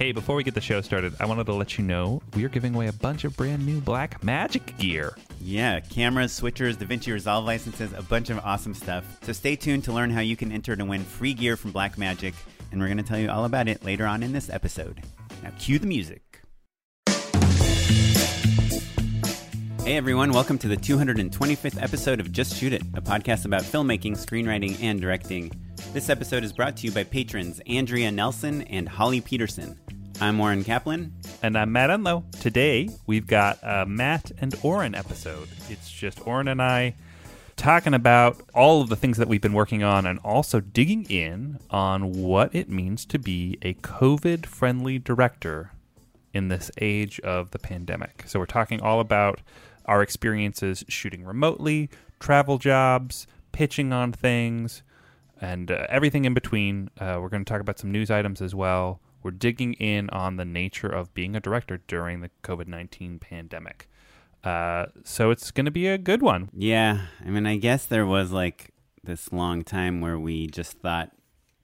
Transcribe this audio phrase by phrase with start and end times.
[0.00, 2.48] Hey, before we get the show started, I wanted to let you know we are
[2.48, 5.14] giving away a bunch of brand new Blackmagic gear.
[5.42, 9.04] Yeah, cameras, switchers, DaVinci Resolve licenses, a bunch of awesome stuff.
[9.24, 12.32] So stay tuned to learn how you can enter to win free gear from Blackmagic,
[12.72, 15.02] and we're going to tell you all about it later on in this episode.
[15.42, 16.40] Now, cue the music.
[19.84, 24.12] Hey everyone, welcome to the 225th episode of Just Shoot It, a podcast about filmmaking,
[24.12, 25.52] screenwriting, and directing.
[25.92, 29.76] This episode is brought to you by patrons Andrea Nelson and Holly Peterson.
[30.20, 31.12] I'm Oren Kaplan.
[31.42, 32.24] And I'm Matt Enlow.
[32.40, 35.48] Today, we've got a Matt and Oren episode.
[35.68, 36.94] It's just Oren and I
[37.56, 41.58] talking about all of the things that we've been working on and also digging in
[41.70, 45.72] on what it means to be a COVID friendly director
[46.32, 48.22] in this age of the pandemic.
[48.26, 49.40] So, we're talking all about
[49.86, 54.82] our experiences shooting remotely, travel jobs, pitching on things,
[55.40, 56.90] and uh, everything in between.
[56.98, 59.00] Uh, we're going to talk about some news items as well.
[59.22, 63.88] We're digging in on the nature of being a director during the COVID 19 pandemic.
[64.42, 66.48] Uh, so it's going to be a good one.
[66.54, 68.72] Yeah, I mean, I guess there was like
[69.02, 71.10] this long time where we just thought,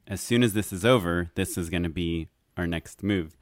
[0.07, 3.37] as soon as this is over, this is going to be our next move.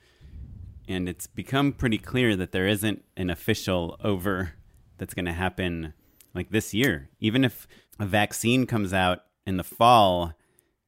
[0.87, 4.53] And it's become pretty clear that there isn't an official over
[4.99, 5.95] that's going to happen
[6.35, 7.09] like this year.
[7.21, 7.67] Even if
[7.99, 10.33] a vaccine comes out in the fall,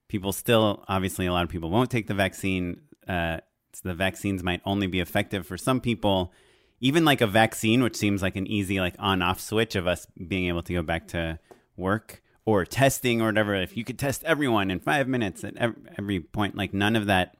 [0.08, 3.38] people still, obviously, a lot of people won't take the vaccine uh,
[3.82, 6.32] the vaccines might only be effective for some people.
[6.80, 10.06] Even like a vaccine, which seems like an easy like on off switch of us
[10.28, 11.38] being able to go back to
[11.76, 13.54] work or testing or whatever.
[13.54, 15.54] If you could test everyone in five minutes at
[15.98, 17.36] every point, like none of that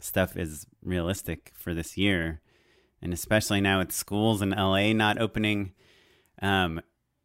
[0.00, 2.40] stuff is realistic for this year,
[3.00, 5.72] and especially now with schools in LA not opening.
[6.42, 6.80] Um,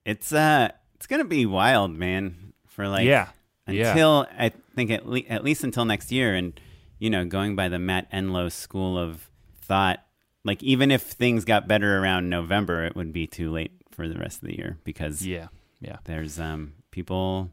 [0.05, 2.48] it's uh, it's gonna be wild, man.
[2.79, 3.27] For like yeah,
[3.67, 4.45] until yeah.
[4.45, 6.57] I think at, le- at least until next year and
[6.97, 9.29] you know, going by the Matt Enlow school of
[9.61, 9.99] thought,
[10.45, 14.17] like even if things got better around November, it would be too late for the
[14.17, 15.47] rest of the year because yeah,
[15.81, 17.51] yeah, there's um people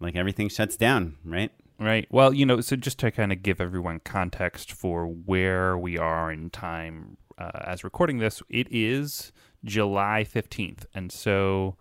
[0.00, 1.50] like everything shuts down, right?
[1.78, 2.06] Right.
[2.10, 6.32] Well, you know, so just to kind of give everyone context for where we are
[6.32, 9.30] in time uh, as recording this, it is
[9.62, 10.86] July 15th.
[10.94, 11.76] And so,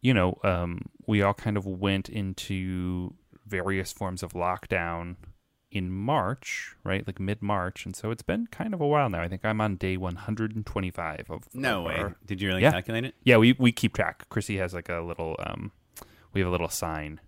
[0.00, 3.14] you know, um, we all kind of went into
[3.46, 5.16] various forms of lockdown
[5.70, 7.06] in March, right?
[7.06, 7.84] Like mid March.
[7.84, 9.22] And so it's been kind of a while now.
[9.22, 11.54] I think I'm on day 125 of.
[11.54, 11.96] No of way.
[11.96, 12.72] Our, Did you really yeah.
[12.72, 13.14] calculate it?
[13.24, 14.28] Yeah, we, we keep track.
[14.28, 15.72] Chrissy has like a little, um,
[16.32, 17.20] we have a little sign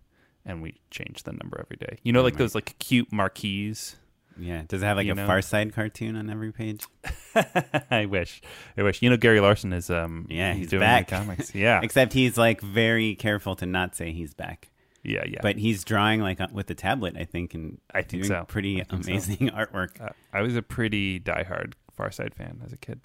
[0.45, 1.99] and we change the number every day.
[2.03, 3.97] You know, oh, like those like cute marquees.
[4.39, 4.63] Yeah.
[4.69, 5.27] Does it have like you a know?
[5.27, 6.87] Far Side cartoon on every page?
[7.91, 8.41] I wish.
[8.77, 9.03] I wish.
[9.03, 11.09] You know, Gary Larson is um yeah he's doing back.
[11.09, 11.55] comics.
[11.55, 11.81] Yeah.
[11.83, 14.71] Except he's like very careful to not say he's back.
[15.05, 15.41] Yeah, yeah.
[15.43, 18.45] But he's drawing like uh, with the tablet, I think, and I think so.
[18.47, 19.55] pretty think amazing so.
[19.57, 20.01] artwork.
[20.01, 23.01] Uh, I was a pretty diehard Far Side fan as a kid.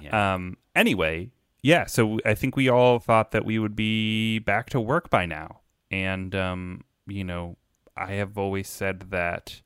[0.00, 0.34] Yeah.
[0.34, 0.58] Um.
[0.76, 1.30] Anyway,
[1.62, 1.86] yeah.
[1.86, 5.60] So I think we all thought that we would be back to work by now,
[5.90, 7.56] and um, you know,
[7.96, 9.62] I have always said that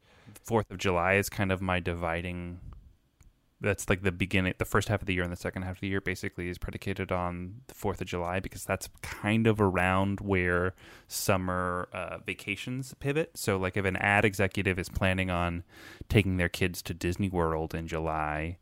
[0.49, 2.59] Fourth of July is kind of my dividing
[3.61, 5.81] that's like the beginning the first half of the year and the second half of
[5.81, 10.21] the year basically is predicated on the fourth of july because that's kind of around
[10.21, 10.75] where
[11.09, 13.33] summer uh, vacations pivot.
[13.35, 15.65] So like if an ad executive is planning on
[16.09, 18.57] taking their kids to disney world in july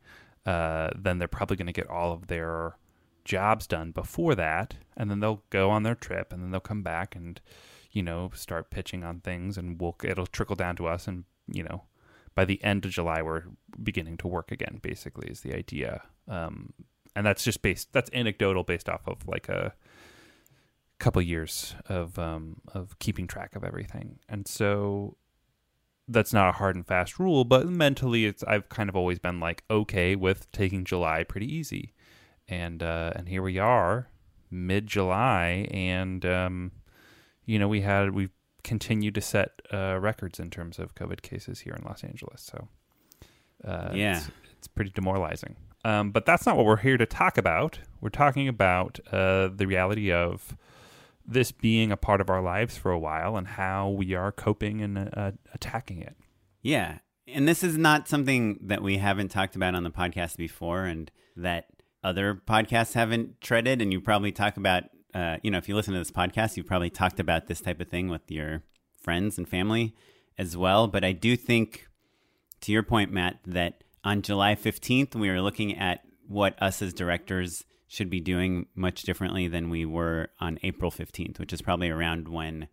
[0.44, 2.76] uh, then they're probably going to get all of their
[3.24, 6.82] jobs done before that and then they'll go on their trip and then they'll come
[6.82, 7.40] back and
[7.92, 11.62] you know start pitching on things and we'll it'll trickle down to us and you
[11.62, 11.84] know
[12.36, 13.44] by the end of July, we're
[13.82, 14.78] beginning to work again.
[14.82, 16.74] Basically, is the idea, um,
[17.16, 17.92] and that's just based.
[17.92, 19.74] That's anecdotal, based off of like a
[20.98, 24.18] couple years of um, of keeping track of everything.
[24.28, 25.16] And so,
[26.06, 29.40] that's not a hard and fast rule, but mentally, it's I've kind of always been
[29.40, 31.94] like okay with taking July pretty easy,
[32.46, 34.08] and uh, and here we are,
[34.50, 36.72] mid July, and um,
[37.46, 38.28] you know we had we
[38.66, 42.42] continued to set uh, records in terms of COVID cases here in Los Angeles.
[42.42, 42.68] So
[43.64, 44.18] uh, Yeah.
[44.18, 45.56] it's, it's pretty demoralizing.
[45.84, 47.78] Um, but that's not what we're here to talk about.
[48.00, 50.56] We're talking about uh, the reality of
[51.24, 54.82] this being a part of our lives for a while and how we are coping
[54.82, 56.16] and uh, attacking it.
[56.60, 56.98] Yeah.
[57.28, 61.10] And this is not something that we haven't talked about on the podcast before and
[61.36, 61.66] that
[62.02, 63.80] other podcasts haven't treaded.
[63.80, 64.84] And you probably talk about,
[65.16, 67.80] uh, you know, if you listen to this podcast, you've probably talked about this type
[67.80, 68.62] of thing with your
[69.00, 69.94] friends and family
[70.36, 70.86] as well.
[70.88, 71.88] But I do think,
[72.60, 76.92] to your point, Matt, that on July 15th, we were looking at what us as
[76.92, 81.88] directors should be doing much differently than we were on April 15th, which is probably
[81.88, 82.68] around when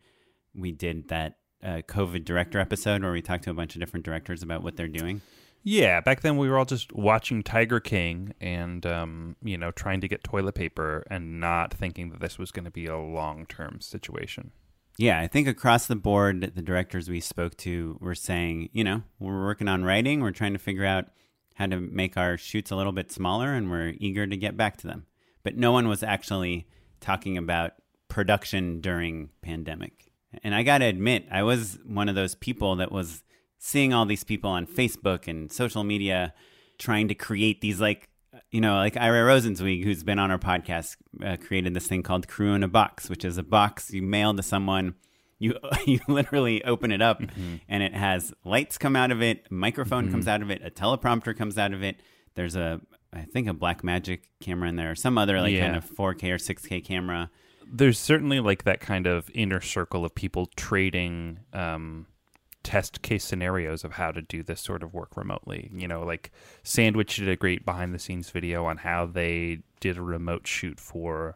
[0.54, 4.06] we did that uh, COVID director episode where we talked to a bunch of different
[4.06, 5.22] directors about what they're doing.
[5.64, 10.02] Yeah, back then we were all just watching Tiger King and um, you know trying
[10.02, 13.46] to get toilet paper and not thinking that this was going to be a long
[13.46, 14.52] term situation.
[14.98, 19.02] Yeah, I think across the board, the directors we spoke to were saying, you know,
[19.20, 21.06] we're working on writing, we're trying to figure out
[21.56, 24.78] how to make our shoots a little bit smaller, and we're eager to get back
[24.78, 25.06] to them.
[25.44, 26.68] But no one was actually
[27.00, 27.74] talking about
[28.08, 30.12] production during pandemic.
[30.44, 33.24] And I got to admit, I was one of those people that was
[33.66, 36.34] seeing all these people on Facebook and social media
[36.78, 38.10] trying to create these like
[38.52, 42.28] you know, like Ira Rosenzweig, who's been on our podcast, uh, created this thing called
[42.28, 44.96] Crew in a Box, which is a box you mail to someone.
[45.40, 45.56] You
[45.86, 47.22] you literally open it up,
[47.70, 51.38] and it has lights come out of it, microphone comes out of it, a teleprompter
[51.38, 52.02] comes out of it.
[52.36, 52.82] There's a
[53.14, 56.38] I think a Blackmagic camera in there, or some other like kind of 4K or
[56.38, 57.30] 6K camera.
[57.72, 62.08] There's certainly like that kind of inner circle of people trading um,
[62.64, 65.70] test case scenarios of how to do this sort of work remotely.
[65.74, 66.32] You know, like
[66.64, 70.80] Sandwich did a great behind the scenes video on how they did a remote shoot
[70.80, 71.36] for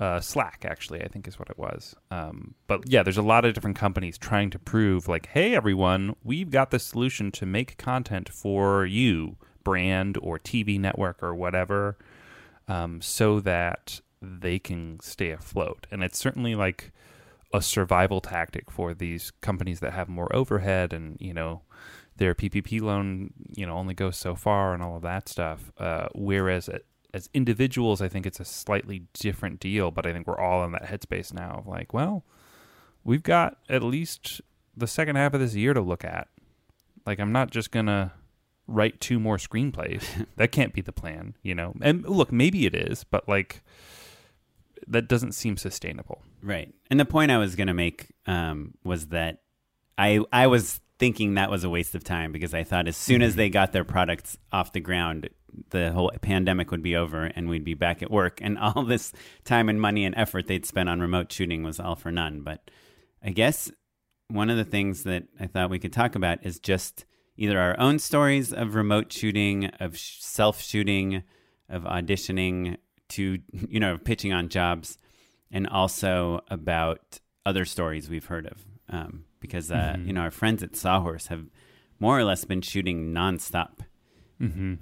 [0.00, 1.94] uh, Slack, actually, I think is what it was.
[2.10, 6.16] Um, but yeah, there's a lot of different companies trying to prove, like, hey, everyone,
[6.24, 11.98] we've got the solution to make content for you, brand or TV network or whatever,
[12.66, 15.86] um, so that they can stay afloat.
[15.90, 16.92] And it's certainly like
[17.52, 21.62] a survival tactic for these companies that have more overhead and, you know,
[22.16, 25.72] their PPP loan, you know, only goes so far and all of that stuff.
[25.78, 26.80] Uh, whereas a-
[27.12, 30.72] as individuals, I think it's a slightly different deal, but I think we're all in
[30.72, 32.24] that headspace now of like, well,
[33.02, 34.40] we've got at least
[34.76, 36.28] the second half of this year to look at.
[37.06, 38.12] Like, I'm not just gonna
[38.68, 40.26] write two more screenplays.
[40.36, 41.74] that can't be the plan, you know.
[41.82, 43.62] And look, maybe it is, but like,
[44.86, 46.22] that doesn't seem sustainable.
[46.42, 46.72] Right.
[46.90, 49.42] And the point I was going to make um, was that
[49.98, 53.22] I I was thinking that was a waste of time because I thought as soon
[53.22, 55.30] as they got their products off the ground,
[55.70, 59.12] the whole pandemic would be over and we'd be back at work, and all this
[59.44, 62.42] time and money and effort they'd spent on remote shooting was all for none.
[62.42, 62.70] But
[63.22, 63.70] I guess
[64.28, 67.04] one of the things that I thought we could talk about is just
[67.36, 71.22] either our own stories of remote shooting, of sh- self shooting,
[71.68, 72.76] of auditioning
[73.10, 74.98] to, you know, pitching on jobs,
[75.50, 78.64] and also about other stories we've heard of.
[78.88, 81.46] Um, because, uh, you know, our friends at Sawhorse have
[81.98, 83.78] more or less been shooting nonstop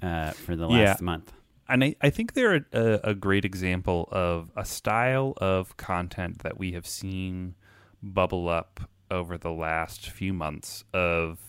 [0.01, 0.91] uh, for the Yeah.
[0.91, 1.33] last month.
[1.67, 6.57] and I, I think they're a, a great example of a style of content that
[6.57, 7.55] we have seen
[8.01, 8.79] bubble up
[9.11, 11.39] over the last few months of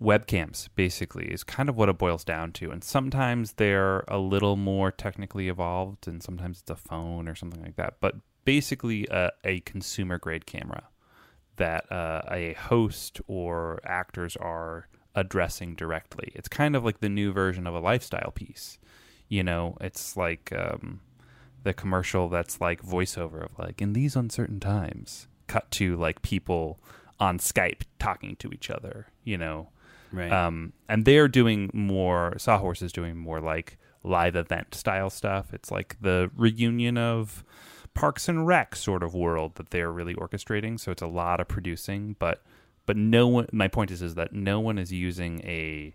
[0.00, 4.54] webcams basically is kind of what it boils down to and sometimes they're a little
[4.54, 8.14] more technically evolved and sometimes it's a phone or something like that but
[8.44, 10.84] basically a, a consumer grade camera
[11.56, 16.32] that uh, a host or actors are addressing directly.
[16.34, 18.78] It's kind of like the new version of a lifestyle piece.
[19.28, 21.00] You know, it's like um,
[21.62, 26.78] the commercial that's like voiceover of like, in these uncertain times, cut to like people
[27.20, 29.68] on Skype talking to each other, you know.
[30.12, 30.32] Right.
[30.32, 35.52] Um, and they're doing more, Sawhorse is doing more like live event style stuff.
[35.52, 37.44] It's like the reunion of
[37.94, 40.78] Parks and Rec sort of world that they're really orchestrating.
[40.78, 42.42] So it's a lot of producing, but
[42.86, 43.48] but no one.
[43.52, 45.94] My point is is that no one is using a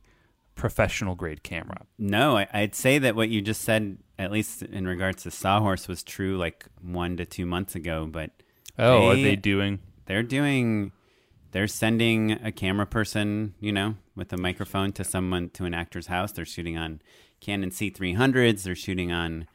[0.56, 1.86] professional grade camera.
[1.98, 5.88] No, I, I'd say that what you just said, at least in regards to Sawhorse,
[5.88, 8.06] was true like one to two months ago.
[8.06, 8.32] But
[8.78, 9.80] Oh, are They- they doing?
[10.06, 10.92] they're doing,
[11.54, 16.08] they're sending a camera person, you know, with a microphone to someone to an actor's
[16.08, 16.32] house.
[16.34, 17.02] They're shooting on
[17.40, 18.64] Canon C300s.
[18.64, 19.48] They're shooting on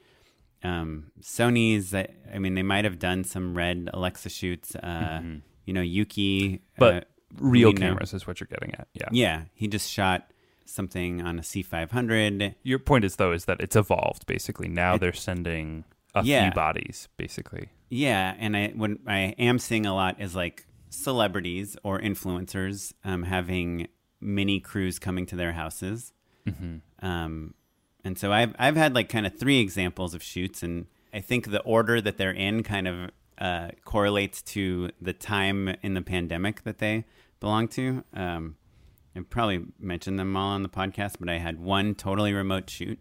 [0.62, 1.95] um, Sony's.
[1.95, 4.75] I, I mean, they might have done some Red Alexa shoots.
[4.75, 5.23] Uh,
[5.67, 6.49] You know, Yuki.
[6.49, 6.57] Mm-hmm.
[6.78, 7.00] But uh,
[7.38, 8.88] real we know- cameras is what you're getting at.
[8.95, 9.09] Yeah.
[9.12, 10.31] Yeah, he just shot
[10.64, 12.55] something on a C500.
[12.62, 14.69] Your point is though is that it's evolved basically.
[14.69, 16.45] Now It- they're sending a Yeah.
[16.45, 17.69] few bodies basically.
[17.90, 23.25] Yeah, and I what I am seeing a lot is like celebrities or influencers um,
[23.25, 23.88] having
[24.21, 26.12] mini crews coming to their houses.
[26.47, 27.07] Mm-hmm.
[27.07, 27.54] Um,
[28.04, 31.50] and so I've I've had like kind of three examples of shoots, and I think
[31.50, 36.62] the order that they're in kind of uh, correlates to the time in the pandemic
[36.64, 37.04] that they
[37.40, 38.04] belong to.
[38.14, 38.57] Um,
[39.16, 42.99] I probably mentioned them all on the podcast, but I had one totally remote shoot.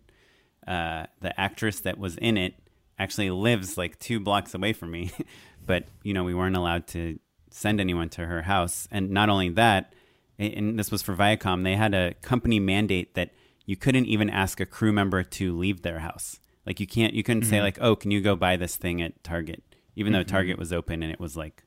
[0.68, 2.56] Uh, the actress that was in it
[3.00, 5.12] actually lives like two blocks away from me,
[5.66, 7.20] but you know we weren't allowed to
[7.58, 8.88] send anyone to her house.
[8.92, 9.94] And not only that,
[10.38, 13.32] and this was for Viacom, they had a company mandate that
[13.66, 16.40] you couldn't even ask a crew member to leave their house.
[16.66, 19.24] Like you can't, you couldn't say like, "Oh, can you go buy this thing at
[19.24, 19.64] Target?"
[19.96, 21.64] Even though Target was open and it was like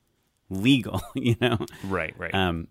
[0.49, 1.57] legal, you know.
[1.83, 2.33] Right, right.
[2.33, 2.67] Um,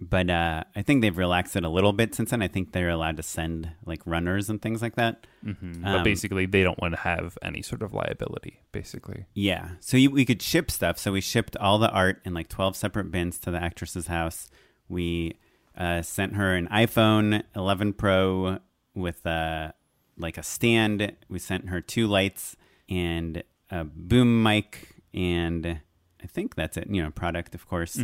[0.00, 2.40] but uh, I think they've relaxed it a little bit since then.
[2.40, 5.26] I think they're allowed to send like runners and things like that.
[5.44, 5.84] Mhm.
[5.84, 9.26] um, but basically they don't want to have any sort of liability basically.
[9.34, 9.70] Yeah.
[9.80, 10.98] So you, we could ship stuff.
[10.98, 14.48] So we shipped all the art in like 12 separate bins to the actress's house.
[14.88, 15.36] We
[15.76, 18.58] uh, sent her an iPhone 11 Pro
[18.94, 19.72] with uh,
[20.16, 21.12] like a stand.
[21.28, 22.56] We sent her two lights
[22.88, 24.94] and a boom mic.
[25.12, 25.80] And
[26.22, 27.98] I think that's it, you know, product, of course.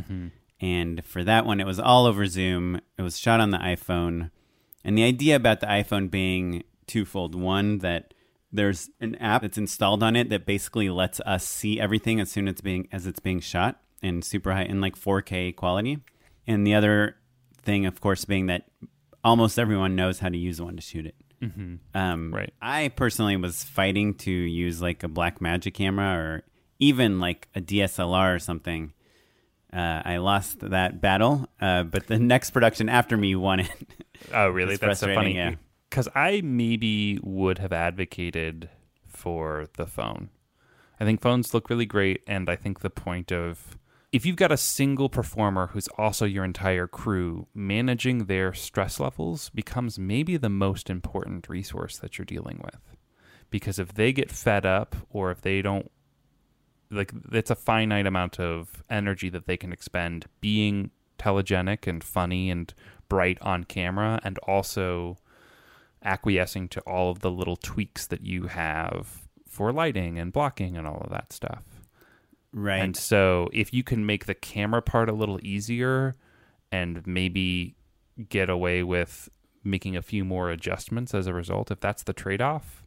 [0.61, 2.81] And for that one, it was all over Zoom.
[2.99, 4.31] It was shot on the iPhone.
[4.85, 8.15] And the idea about the iPhone being twofold one, that
[8.53, 12.47] there's an app that's installed on it that basically lets us see everything as soon
[12.47, 15.99] as it's being as it's being shot in super high in like 4K quality.
[16.47, 17.17] And the other
[17.63, 18.69] thing, of course, being that
[19.25, 21.17] almost everyone knows how to use one to shoot it.
[21.43, 21.99] Mm-hmm.
[21.99, 22.53] Um, Right.
[22.63, 26.43] I personally was fighting to use like a Blackmagic camera or
[26.79, 28.93] even like a DSLR or something.
[29.75, 33.71] Uh, I lost that battle, uh, but the next production after me won it.
[34.33, 34.77] Oh, really?
[34.77, 35.35] That's so funny.
[35.35, 35.55] frustrating, yeah.
[35.91, 38.71] Because I maybe would have advocated
[39.07, 40.31] for the phone.
[41.01, 43.77] I think phones look really great, and I think the point of
[44.15, 49.51] if you've got a single performer who's also your entire crew, managing their stress levels
[49.51, 52.97] becomes maybe the most important resource that you're dealing with.
[53.51, 55.91] Because if they get fed up or if they don't
[56.95, 62.51] like it's a finite amount of energy that they can expend being telegenic and funny
[62.51, 62.75] and
[63.09, 65.17] bright on camera and also
[66.05, 70.87] acquiescing to all of the little tweaks that you have for lighting and blocking and
[70.87, 71.63] all of that stuff.
[72.53, 72.83] right.
[72.83, 76.15] And so if you can make the camera part a little easier
[76.71, 77.77] and maybe
[78.29, 79.29] get away with
[79.63, 82.85] making a few more adjustments as a result, if that's the trade off,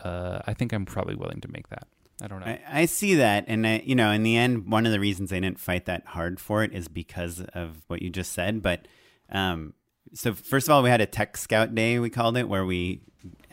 [0.00, 1.86] uh, I think I'm probably willing to make that.
[2.22, 2.46] I don't know.
[2.46, 5.32] I, I see that, and I, you know, in the end, one of the reasons
[5.32, 8.62] I didn't fight that hard for it is because of what you just said.
[8.62, 8.86] But
[9.30, 9.74] um,
[10.12, 13.00] so first of all, we had a tech scout day, we called it, where we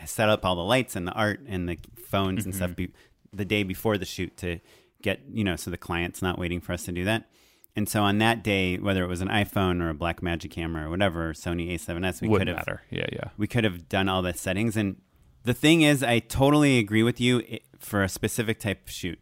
[0.05, 1.77] set up all the lights and the art and the
[2.09, 2.89] phones and stuff be,
[3.33, 4.59] the day before the shoot to
[5.01, 7.29] get, you know, so the client's not waiting for us to do that.
[7.75, 10.89] And so on that day, whether it was an iPhone or a Blackmagic camera or
[10.89, 12.81] whatever, Sony A7S, we could Wouldn't have matter.
[12.89, 13.29] Yeah, yeah.
[13.37, 14.75] we could have done all the settings.
[14.75, 14.99] And
[15.43, 19.19] the thing is, I totally agree with you i- for a specific type of shoot.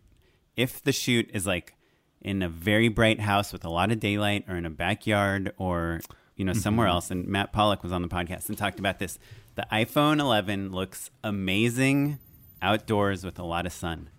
[0.56, 1.76] If the shoot is like
[2.22, 6.02] in a very bright house with a lot of daylight or in a backyard or,
[6.36, 9.20] you know, somewhere else, and Matt Pollock was on the podcast and talked about this,
[9.56, 12.20] the iPhone 11 looks amazing
[12.62, 14.10] outdoors with a lot of sun.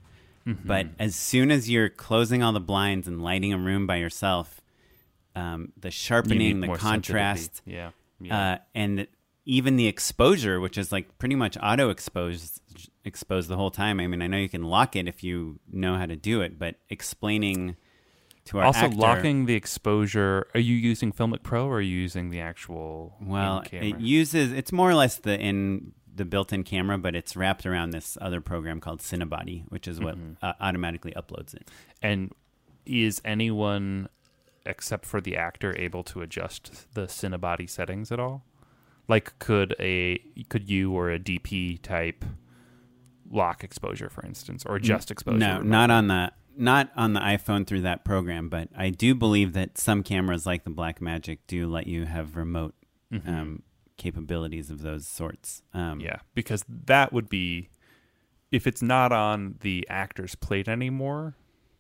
[0.65, 4.61] But as soon as you're closing all the blinds and lighting a room by yourself,
[5.35, 7.63] um, the sharpening, the contrast.
[7.67, 7.91] Yeah.
[8.21, 8.53] yeah.
[8.53, 9.09] uh, and
[9.45, 12.61] even the exposure, which is like pretty much auto exposed
[13.07, 14.01] exposed the whole time.
[14.01, 16.59] I mean, I know you can lock it if you know how to do it,
[16.59, 17.77] but explaining
[18.47, 20.47] to our also, actor, locking the exposure.
[20.55, 24.73] Are you using Filmic Pro or are you using the actual well, it uses it's
[24.73, 28.81] more or less the in the built-in camera, but it's wrapped around this other program
[28.81, 30.33] called Cinebody, which is what Mm-hmm.
[30.45, 31.69] uh, automatically uploads it.
[32.01, 32.33] And
[32.87, 34.09] is anyone
[34.65, 38.45] except for the actor able to adjust the Cinebody settings at all?
[39.09, 42.25] Like could a could you or a DP type
[43.31, 45.39] lock exposure for instance or adjust exposure?
[45.39, 49.53] No, not on the not on the iPhone through that program, but I do believe
[49.53, 52.75] that some cameras like the Blackmagic do let you have remote
[53.27, 53.63] um,
[53.99, 55.63] capabilities of those sorts.
[55.75, 57.69] Um, Yeah, because that would be
[58.51, 61.35] if it's not on the actor's plate anymore,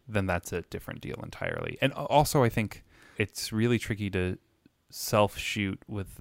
[0.07, 1.79] then that's a different deal entirely.
[1.81, 2.85] And also, I think
[3.17, 4.39] it's really tricky to
[4.91, 6.21] self shoot with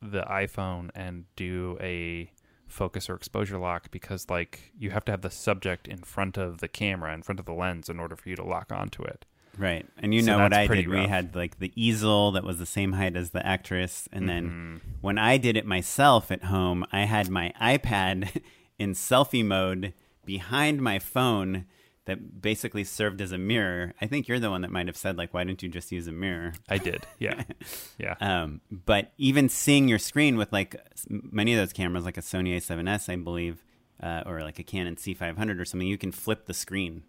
[0.00, 2.30] the iPhone and do a
[2.70, 6.58] focus or exposure lock because like you have to have the subject in front of
[6.60, 9.26] the camera in front of the lens in order for you to lock onto it
[9.58, 9.84] Right.
[9.98, 10.88] And you So know what I did?
[10.88, 14.08] We had like the easel that was the same height as the actress.
[14.12, 14.76] And then Mm-hmm.
[15.00, 18.42] when I did it myself at home, I had my iPad
[18.78, 19.92] in selfie mode
[20.24, 21.66] behind my phone
[22.10, 23.94] that basically served as a mirror.
[24.00, 26.08] I think you're the one that might have said, like, why don't you just use
[26.08, 26.54] a mirror?
[26.68, 27.06] I did.
[27.18, 27.44] Yeah.
[27.98, 28.14] Yeah.
[28.18, 30.74] Um, but even seeing your screen with like
[31.08, 33.62] many of those cameras, like a Sony A7S, I believe,
[34.02, 37.02] uh, or like a Canon C500 or something, you can flip the screen,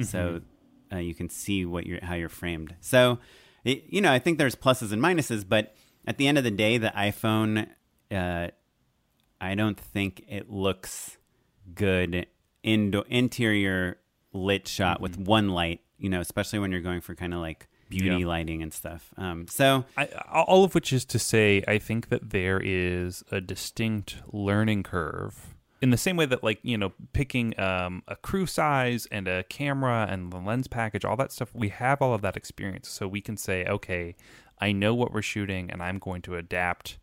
[0.00, 0.40] so
[0.92, 2.76] uh, you can see what you're how you're framed.
[2.80, 3.18] So,
[3.64, 5.74] it, you know, I think there's pluses and minuses, but
[6.06, 7.66] at the end of the day, the iPhone,
[8.12, 8.48] uh,
[9.40, 11.18] I don't think it looks
[11.74, 12.28] good
[12.62, 13.98] indo- interior
[14.44, 15.80] lit shot with one light.
[15.98, 18.26] You know, especially when you're going for kind of like beauty Yeah.
[18.26, 19.10] lighting and stuff.
[19.16, 23.40] Um, so I, all of which is to say, I think that there is a
[23.40, 25.54] distinct learning curve.
[25.80, 29.42] In the same way that, like, you know, picking um, a crew size and a
[29.44, 32.88] camera and the lens package, all that stuff, we have all of that experience.
[32.88, 34.14] So we can say, okay,
[34.60, 36.98] I know what we're shooting and I'm going to adapt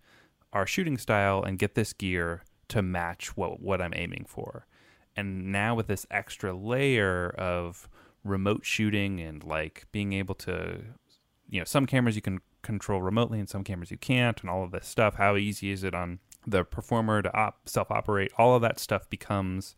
[0.54, 4.66] our shooting style and get this gear to match what, what I'm aiming for.
[5.16, 7.88] And now with this extra layer of
[8.24, 10.82] remote shooting and like being able to
[11.48, 14.64] you know some cameras you can control remotely and some cameras you can't and all
[14.64, 16.18] of this stuff how easy is it on
[16.48, 18.32] the performer to op- self-operate?
[18.38, 19.76] All of that stuff becomes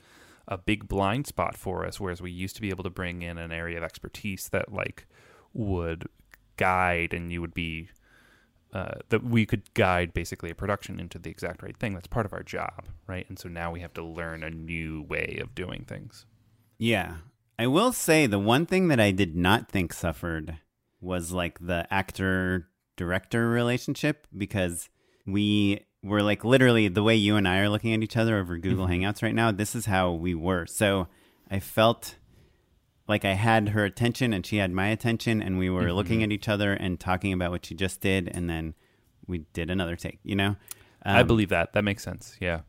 [0.47, 3.37] a big blind spot for us whereas we used to be able to bring in
[3.37, 5.05] an area of expertise that like
[5.53, 6.07] would
[6.55, 7.89] guide and you would be
[8.77, 12.25] uh, that we could guide basically a production into the exact right thing that's part
[12.27, 15.55] of our job right and so now we have to learn a new way of
[15.55, 16.25] doing things
[16.77, 17.15] Yeah.
[17.59, 20.59] I will say the one thing that I did not think suffered
[21.01, 24.89] was like the actor director relationship because
[25.25, 28.57] we were like literally the way you and I are looking at each other over
[28.59, 29.51] Google Hangouts right now.
[29.51, 30.67] This is how we were.
[30.67, 31.07] So
[31.49, 32.15] I felt
[33.07, 36.31] like I had her attention and she had my attention and we were looking at
[36.31, 38.73] each other and talking about what she just did and then
[39.27, 40.55] we did another take, you know?
[41.03, 42.61] i Um, believe that that makes sense yeah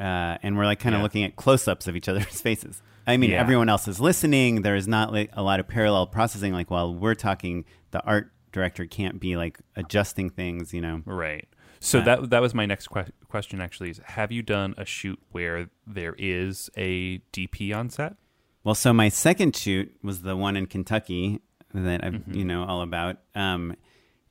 [0.00, 1.02] uh, and we're like kind of Yeah.
[1.02, 2.82] looking at close-ups of each other's faces.
[3.06, 3.40] I mean, Yeah.
[3.40, 4.62] everyone else is listening.
[4.62, 6.52] There is not like a lot of parallel processing.
[6.52, 10.72] Like while we're talking, the art director can't be like adjusting things.
[10.72, 11.46] You know, Right.
[11.78, 13.60] So Uh, that that was my next que- question.
[13.60, 18.16] Actually, is have you done a shoot where there is a DP on set?
[18.64, 21.40] Well, so my second shoot was the one in Kentucky
[21.74, 22.34] that I've Mm-hmm.
[22.34, 23.16] you know all about.
[23.34, 23.76] Um,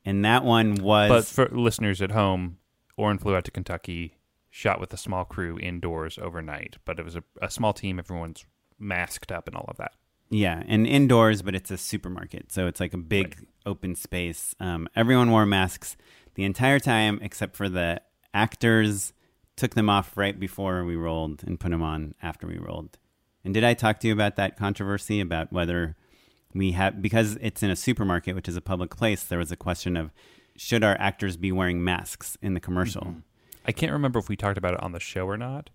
[0.05, 2.57] and that one was But for listeners at home,
[2.97, 4.17] Oren flew out to Kentucky,
[4.49, 6.77] shot with a small crew indoors overnight.
[6.85, 7.99] But it was a, a small team.
[7.99, 8.45] Everyone's
[8.79, 9.93] masked up and all of that.
[10.29, 14.55] Yeah, and indoors, but it's a supermarket, so it's like a big open space.
[14.61, 15.97] Um, everyone wore masks
[16.35, 18.01] the entire time, except for the
[18.33, 19.11] actors.
[19.57, 22.97] Took them off right before we rolled and put them on after we rolled.
[23.43, 25.95] And did I talk to you about that controversy about whether
[26.53, 29.23] we have because it's in a supermarket, which is a public place?
[29.23, 30.11] There was a question of
[30.55, 33.01] should our actors be wearing masks in the commercial?
[33.01, 33.19] Mm-hmm.
[33.65, 35.69] I can't remember if we talked about it on the show or not.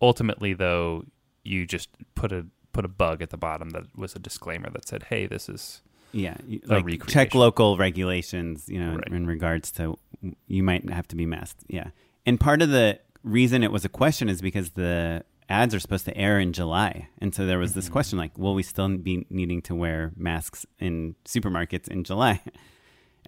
[0.00, 1.04] Ultimately, though,
[1.44, 4.86] you just put a put a bug at the bottom that was a disclaimer that
[4.86, 9.08] said, "Hey, this is." Yeah, like check local regulations, you know, Right.
[9.08, 9.98] in regards to
[10.46, 11.64] you might have to be masked.
[11.68, 11.90] Yeah,
[12.24, 16.04] and part of the reason it was a question is because the ads are supposed
[16.06, 17.78] to air in July, and so there was Mm-hmm.
[17.80, 22.40] this question like, will we still be needing to wear masks in supermarkets in July?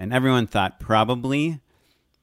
[0.00, 1.60] And everyone thought probably,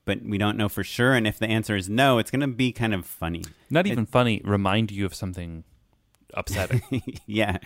[0.06, 1.14] but we don't know for sure.
[1.14, 3.44] And if the answer is no, it's going to be kind of funny.
[3.70, 4.42] Not even funny.
[4.46, 5.66] Remind you of something
[6.34, 6.82] upsetting.
[7.26, 7.58] yeah,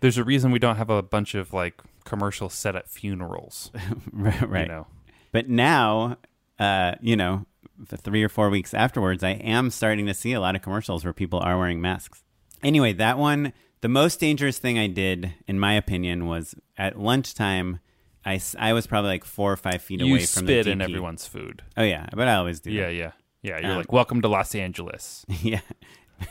[0.00, 3.70] There's a reason we don't have a bunch of like commercials set at funerals.
[4.12, 4.38] right.
[4.50, 4.62] right.
[4.66, 4.86] You know,
[5.32, 6.18] But now,
[6.58, 7.46] uh, you know,
[7.78, 11.04] the three or four weeks afterwards, I am starting to see a lot of commercials
[11.04, 12.22] where people are wearing masks.
[12.62, 17.80] Anyway, that one, the most dangerous thing I did, in my opinion, was at lunchtime.
[18.24, 20.78] I, I was probably like four or five feet you away from spit the in
[20.78, 20.82] DP.
[20.84, 21.62] everyone's food.
[21.76, 22.70] Oh yeah, but I always do.
[22.70, 22.94] Yeah, that.
[22.94, 23.10] yeah,
[23.42, 23.58] yeah.
[23.60, 25.60] You're Um, like, "Welcome to Los Angeles." yeah.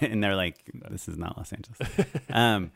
[0.01, 0.57] and they're like,
[0.89, 2.71] "This is not Los Angeles." um,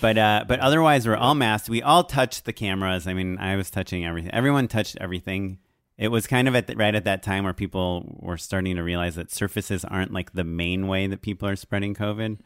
[0.00, 1.68] but uh, but otherwise, we're all masked.
[1.68, 3.06] We all touched the cameras.
[3.06, 4.30] I mean, I was touching everything.
[4.32, 5.58] Everyone touched everything.
[6.00, 8.82] It was kind of at the, right at that time where people were starting to
[8.82, 12.38] realize that surfaces aren't like the main way that people are spreading COVID.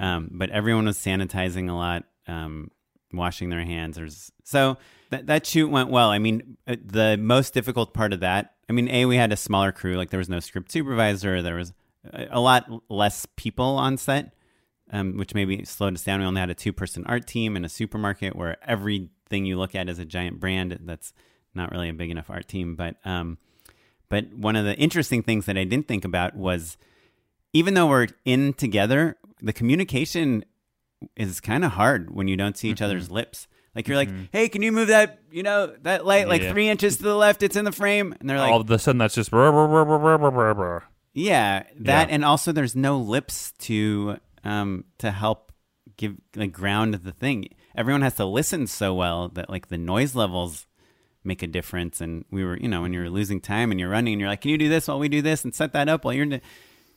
[0.00, 2.70] Um, but everyone was sanitizing a lot, um,
[3.12, 3.96] washing their hands.
[3.96, 4.76] There's so
[5.10, 6.10] that that shoot went well.
[6.10, 8.54] I mean, uh, the most difficult part of that.
[8.68, 9.96] I mean, a we had a smaller crew.
[9.96, 11.42] Like there was no script supervisor.
[11.42, 11.72] There was
[12.12, 14.34] a a lot less people on set,
[14.92, 16.20] um, which maybe slowed us down.
[16.20, 19.88] We only had a two-person art team in a supermarket where everything you look at
[19.88, 20.78] is a giant brand.
[20.82, 21.12] That's
[21.54, 22.74] not really a big enough art team.
[22.76, 23.38] But um,
[24.08, 26.76] but one of the interesting things that I didn't think about was
[27.52, 30.44] even though we're in together, the communication
[31.16, 33.46] is kind of hard when you don't see each other's lips.
[33.74, 36.46] Like you're like, hey, can you move that, you know, that light like Mm-hmm.
[36.48, 36.52] Yeah.
[36.52, 37.42] three inches to the left?
[37.42, 39.30] It's in the frame, and they're like, All of a sudden, that's just.
[39.30, 39.84] brr, brr,
[40.52, 40.82] brr.
[41.14, 42.14] yeah, that, Yeah.
[42.14, 45.52] and also there's no lips to um to help
[45.96, 47.48] give like ground the thing.
[47.74, 50.66] Everyone has to listen so well that like the noise levels
[51.24, 52.00] make a difference.
[52.00, 54.40] And we were, you know, when you're losing time and you're running, and you're like,
[54.42, 56.40] can you do this while we do this and set that up while you're, do-"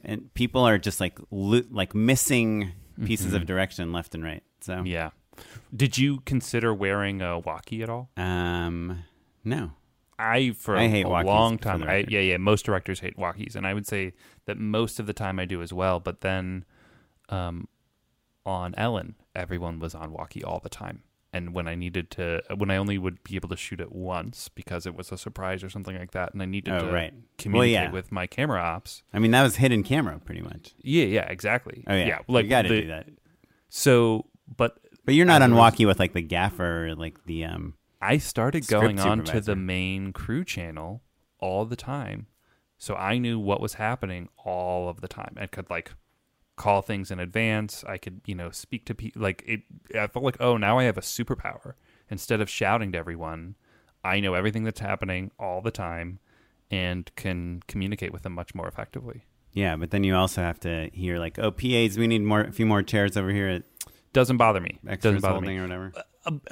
[0.04, 2.72] and people are just like lo- like missing
[3.04, 4.44] pieces of direction left and right.
[4.62, 4.86] So Mm-hmm.
[4.88, 5.10] Yeah.
[5.76, 8.10] Did you consider wearing a walkie at all?
[8.18, 9.04] um,
[9.44, 9.72] no.
[10.18, 11.84] I for I hate a long time.
[11.84, 12.38] I, yeah, yeah.
[12.38, 14.14] Most directors hate walkies, and I would say
[14.46, 16.00] that most of the time I do as well.
[16.00, 16.64] But then,
[17.28, 17.68] um,
[18.46, 21.04] on Ellen, everyone was on walkie all the time.
[21.36, 24.48] And when I needed to, when I only would be able to shoot it once
[24.48, 27.12] because it was a surprise or something like that, and I needed Oh, to right.
[27.14, 27.92] Well, communicate yeah.
[27.92, 29.04] with my camera ops.
[29.14, 30.74] I mean, that was hidden camera pretty much.
[30.82, 31.84] Yeah, yeah, exactly.
[31.88, 33.10] Oh yeah, like you got to do that.
[33.68, 37.74] So, but But you're not on walkie with like the gaffer or like the um.
[38.02, 41.02] I started going on to the main crew channel
[41.40, 42.28] all the time.
[42.78, 45.36] So I knew what was happening all of the time.
[45.38, 45.92] I could like
[46.56, 47.84] call things in advance.
[47.88, 49.62] I could, you know, speak to people like it
[49.98, 51.74] I felt like, "Oh, now I have a superpower."
[52.10, 53.56] Instead of shouting to everyone,
[54.04, 56.20] I know everything that's happening all the time
[56.72, 59.26] and can communicate with them much more effectively.
[59.54, 62.52] Yeah, but then you also have to hear like, oh, PAs, we need more, a
[62.52, 63.64] few more chairs over here at
[64.14, 64.80] Doesn't bother me.
[65.00, 65.58] Doesn't bother me.
[65.58, 65.94] or whatever.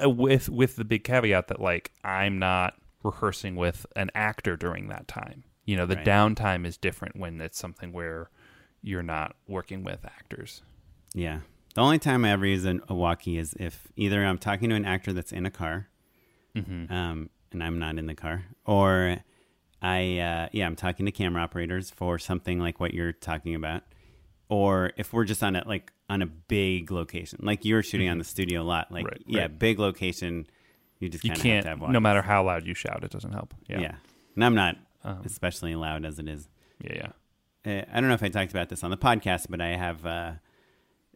[0.02, 4.88] uh, with with the big caveat that like I'm not rehearsing with an actor during
[4.88, 5.44] that time.
[5.66, 6.06] You know, the Right.
[6.06, 8.30] downtime is different when it's something where
[8.84, 10.62] you're not working with actors.
[11.14, 11.40] Yeah.
[11.74, 14.76] The only time I ever use an, a walkie is if either I'm talking to
[14.76, 15.88] an actor that's in a car,
[16.56, 16.92] Mm-hmm.
[16.92, 19.16] um, and I'm not in the car, or
[19.82, 23.82] I, uh, yeah, I'm talking to camera operators for something like what you're talking about,
[24.48, 28.18] or if we're just on a like on a big location, like you're shooting on
[28.18, 29.12] the studio lot, like Mm-hmm.
[29.12, 29.58] Right, yeah, right.
[29.58, 30.46] big location,
[31.00, 33.32] you just You can't, have to have no matter how loud you shout, it doesn't
[33.32, 33.52] help.
[33.68, 33.94] Yeah, yeah.
[34.36, 36.48] and I'm not Um, especially loud as it is.
[36.84, 37.12] yeah, yeah.
[37.66, 40.04] Uh, I don't know if I talked about this on the podcast, but I have
[40.06, 40.32] uh,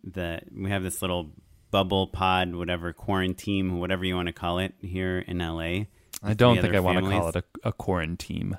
[0.05, 1.31] the we have this little
[1.71, 5.85] bubble pod, whatever quarantine, whatever you want to call it, here in LA.
[6.23, 8.59] I don't think I want to call it a, a quarantine.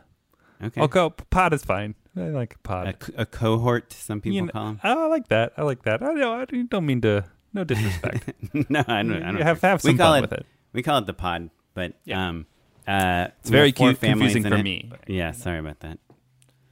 [0.63, 1.95] Okay, I'll go pod is fine.
[2.17, 2.95] I like pod.
[3.17, 3.93] a cohort.
[3.93, 4.79] Some people You know, call them.
[4.83, 5.53] oh, I like that.
[5.57, 6.03] I like that.
[6.03, 7.23] I don't, I don't mean to.
[7.53, 8.31] No disrespect.
[8.69, 9.23] no, I don't.
[9.23, 10.45] I don't have, have we call fun it with it.
[10.73, 12.27] we call it the pod, but Yeah.
[12.29, 12.45] um,
[12.87, 14.63] uh, It's very cute, confusing for it.
[14.63, 14.91] me.
[15.07, 15.97] Yeah, sorry about that.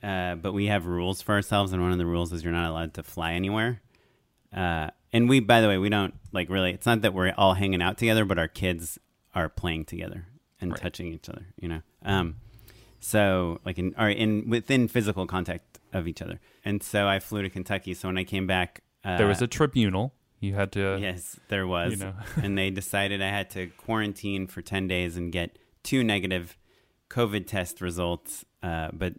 [0.03, 2.69] Uh, but we have rules for ourselves, and one of the rules is you're not
[2.69, 3.81] allowed to fly anywhere.
[4.55, 6.71] Uh, and we, by the way, we don't like really.
[6.71, 8.99] It's not that we're all hanging out together, but our kids
[9.33, 10.27] are playing together
[10.61, 10.81] and Right.
[10.81, 11.47] touching each other.
[11.59, 12.35] You know, um,
[12.99, 16.39] so like in or in within physical contact of each other.
[16.65, 17.93] And so I flew to Kentucky.
[17.93, 20.13] So when I came back, uh, There was a tribunal.
[20.39, 20.97] You had to.
[20.99, 21.93] Yes, there was.
[21.93, 22.13] you know.
[22.43, 26.57] and they decided I had to quarantine for 10 days and get two negative
[27.09, 28.45] COVID test results.
[28.61, 29.13] Uh, but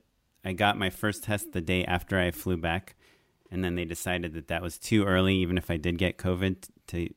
[0.49, 2.95] I got my first test the day after I flew back.
[3.51, 6.69] And then they decided that that was too early, even if I did get COVID,
[6.89, 7.09] to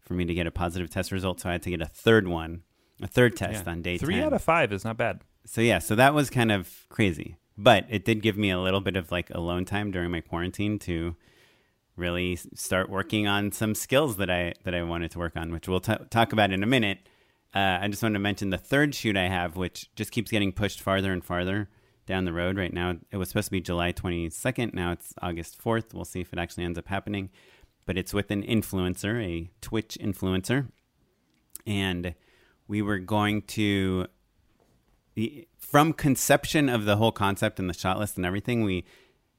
[0.00, 1.40] for me to get a positive test result.
[1.40, 2.62] So I had to get a third one,
[3.02, 3.72] a third test Yeah.
[3.72, 5.20] on day Three 10 out of five is not bad.
[5.46, 8.80] so yeah, so that was kind of crazy, but it did give me a little
[8.80, 11.16] bit of like alone time during my quarantine to
[11.96, 15.68] really start working on some skills that I that I wanted to work on, which
[15.68, 16.98] we'll t- talk about in a minute.
[17.54, 20.52] Uh, I just wanted to mention the third shoot I have, which just keeps getting
[20.52, 21.68] pushed farther and farther
[22.06, 22.56] down the road.
[22.56, 24.74] Right now, it was supposed to be July 22nd.
[24.74, 25.94] Now it's August 4th.
[25.94, 27.30] We'll see if it actually ends up happening.
[27.86, 30.68] But it's with an influencer, a Twitch influencer,
[31.66, 32.14] and
[32.68, 34.06] we were going to
[35.58, 38.84] from conception of the whole concept and the shot list and everything, we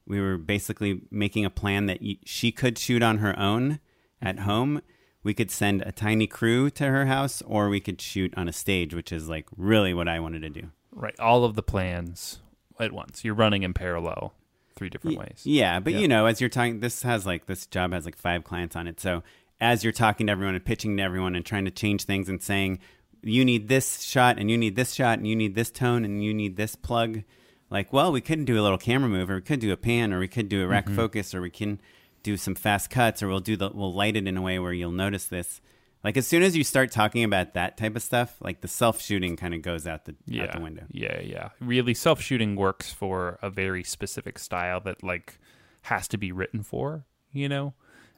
[0.06, 3.80] we were basically making a plan that she could shoot on her own
[4.22, 4.82] at home.
[5.24, 8.54] We could send a tiny crew to her house, or we could shoot on a
[8.54, 10.72] stage, which is like really what I wanted to do.
[10.92, 11.18] Right.
[11.20, 12.40] All of the plans
[12.82, 13.24] at once.
[13.24, 14.34] You're running in parallel
[14.76, 15.42] three different Y- ways.
[15.44, 16.00] Yeah, but Yeah.
[16.00, 18.88] you know, as you're talking, this has like this job has like five clients on
[18.88, 19.00] it.
[19.00, 19.24] So
[19.60, 22.42] as you're talking to everyone and pitching to everyone and trying to change things and
[22.42, 22.80] saying,
[23.24, 26.24] you need this shot and you need this shot and you need this tone and
[26.24, 27.24] you need this plug.
[27.70, 30.12] Like, well, we could do a little camera move, or we could do a pan,
[30.12, 30.96] or we could do a rack mm-hmm.
[30.96, 31.80] focus, or we can
[32.22, 34.74] do some fast cuts, or we'll do the we'll light it in a way where
[34.74, 35.62] you'll notice this.
[36.04, 39.02] Like as soon as you start talking about that type of stuff, like the self
[39.02, 40.44] shooting kind of goes out the yeah.
[40.44, 40.84] out the window.
[40.92, 41.50] Yeah, yeah.
[41.60, 45.38] Really self shooting works for a very specific style that like
[45.84, 47.74] has to be written for, you know?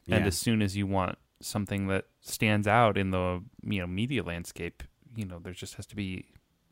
[0.08, 0.28] And Yeah.
[0.28, 4.84] as soon as you want something that stands out in the, you know, media landscape,
[5.16, 6.26] you know, there just has to be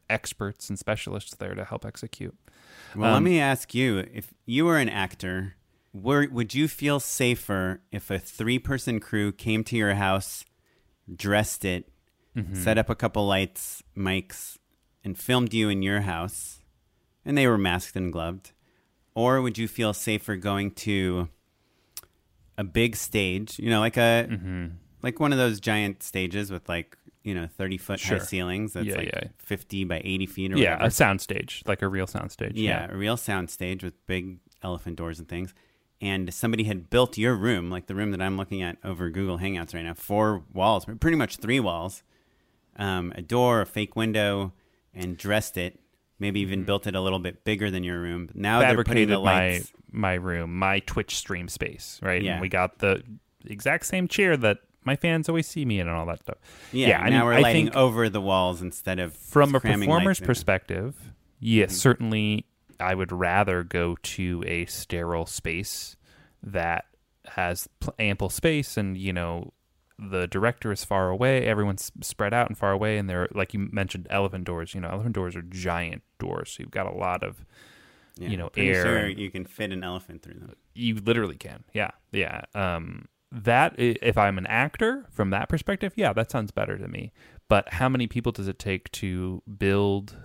[0.10, 2.36] experts and specialists there to help execute.
[2.96, 5.56] Well, let Um, me ask you: if you were an actor,
[5.94, 10.44] were, would you feel safer if a three-person crew came to your house,
[11.14, 11.88] dressed it,
[12.54, 14.58] set up a couple lights, mics,
[15.04, 16.60] and filmed you in your house,
[17.26, 18.52] and they were masked and gloved?
[19.14, 21.28] Or would you feel safer going to
[22.58, 24.66] a big stage, you know, like a Mm-hmm.
[25.02, 28.18] like one of those giant stages with like you know thirty foot Sure.
[28.20, 29.24] high ceilings that's Yeah, like yeah.
[29.38, 30.88] fifty by eighty feet or Yeah, whatever.
[30.88, 32.54] a sound stage, like a real sound stage.
[32.56, 35.54] yeah, a real sound stage with big elephant doors and things.
[36.02, 39.38] And somebody had built your room, like the room that I'm looking at over Google
[39.38, 42.02] Hangouts right now, four walls, pretty much three walls,
[42.76, 44.52] um, a door, a fake window,
[44.96, 45.80] and dressed it.
[46.18, 48.30] Maybe even built it a little bit bigger than your room.
[48.34, 49.12] Now they're putting Mm-hmm.
[49.14, 49.72] the my lights.
[49.92, 52.22] my room, my Twitch stream space, right?
[52.22, 52.34] Yeah.
[52.34, 53.04] And we got the
[53.46, 56.38] exact same chair that my fans always see me in and all that stuff.
[56.72, 60.20] Yeah, I now mean, we're I lighting over the walls instead of from a performer's
[60.20, 60.96] perspective,
[61.40, 62.46] yes, certainly
[62.82, 65.96] I would rather go to a sterile space
[66.44, 66.86] that
[67.26, 69.54] has pl- ample space and you know
[70.00, 73.70] the director is far away everyone's spread out and far away and they're like you
[73.72, 77.24] mentioned elephant doors you know elephant doors are giant doors so you've got a lot
[77.24, 77.46] of
[78.18, 80.56] Yeah, you know, air Sure, you can fit an elephant through them.
[80.74, 86.12] you literally can yeah yeah um that if i'm an actor from that perspective yeah
[86.14, 87.12] that sounds better to me
[87.48, 90.18] but how many people does it take to build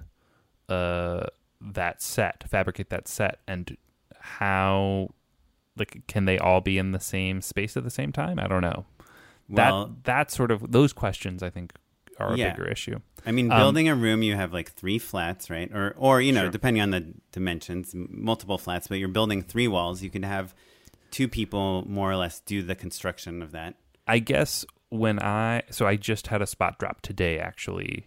[0.70, 1.26] uh
[1.60, 3.76] that set fabricate that set and
[4.20, 5.08] how
[5.76, 8.62] like can they all be in the same space at the same time i don't
[8.62, 8.84] know
[9.48, 11.72] Well, that that sort of those questions i think
[12.18, 12.52] are a Yeah.
[12.52, 15.68] bigger issue I mean, Um, building a room, you have like three flats, right?
[15.74, 16.50] Or, or you know, Sure.
[16.50, 18.86] depending on the dimensions, multiple flats.
[18.86, 20.00] But you're building three walls.
[20.00, 20.54] You can have
[21.10, 23.74] two people more or less do the construction of that.
[24.06, 28.06] I guess when I so I just had a spot drop today actually.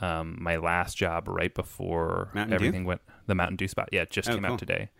[0.00, 2.54] Um, my last job right before Mountain Dew?
[2.54, 3.90] everything went the Mountain Dew spot.
[3.92, 4.52] Yeah, it just Oh, came cool.
[4.54, 4.90] out today.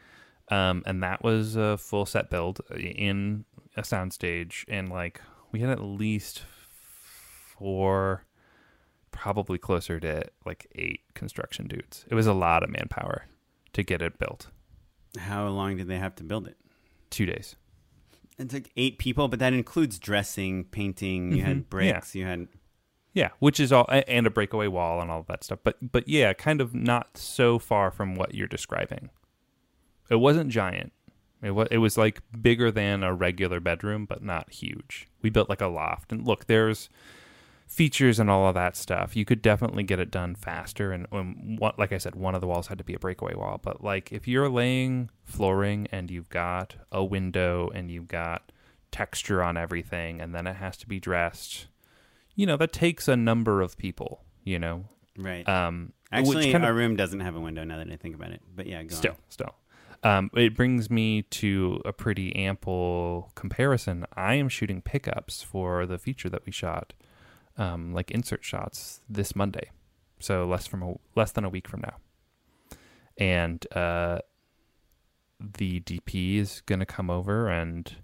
[0.49, 3.45] Um, and that was a full set build in
[3.77, 5.21] a soundstage and like
[5.53, 6.43] we had at least
[7.21, 8.25] four
[9.11, 12.05] probably closer to like eight construction dudes.
[12.09, 13.27] It was a lot of manpower
[13.73, 14.49] to get it built.
[15.19, 16.57] How long did they have to build it?
[17.11, 17.57] 2 days.
[18.39, 21.33] It took eight people, but that includes dressing, painting.
[21.33, 22.15] You Mhm, had bricks.
[22.15, 22.49] You had
[23.13, 25.59] Yeah, which is all and a breakaway wall and all that stuff.
[25.65, 29.11] But but yeah, kind of not so far from what you're describing.
[30.09, 30.93] It wasn't giant.
[31.43, 35.09] It was it was like bigger than a regular bedroom, but not huge.
[35.23, 36.13] We built like a loft.
[36.13, 36.89] And look, there's
[37.67, 39.15] features and all of that stuff.
[39.17, 40.91] You could definitely get it done faster.
[40.91, 43.35] And um, what, like I said, one of the walls had to be a breakaway
[43.35, 43.61] wall.
[43.63, 48.53] But like if you're laying flooring and you've got a window and you've got
[48.91, 51.69] texture on everything, and then it has to be dressed,
[52.41, 54.25] you know that takes a number of people.
[54.45, 54.85] You know,
[55.19, 55.47] right.
[55.49, 57.63] um, Actually, kind of- our room doesn't have a window.
[57.65, 59.19] Now that I think about it, but yeah, go still on.
[59.29, 59.55] still
[60.03, 65.99] um, it brings me to a pretty ample comparison i am shooting pickups for the
[65.99, 66.93] feature that we shot
[67.59, 69.71] um, like insert shots this monday
[70.19, 71.97] so less from a, less than a week from now
[73.19, 74.19] and uh,
[75.39, 77.97] the dp is going to come over and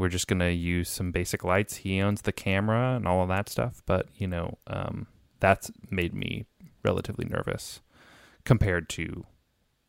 [0.00, 3.28] we're just going to use some basic lights he owns the camera and all of
[3.28, 5.06] that stuff but you know um,
[5.40, 6.46] that's made me
[6.82, 7.80] relatively nervous
[8.44, 9.24] compared to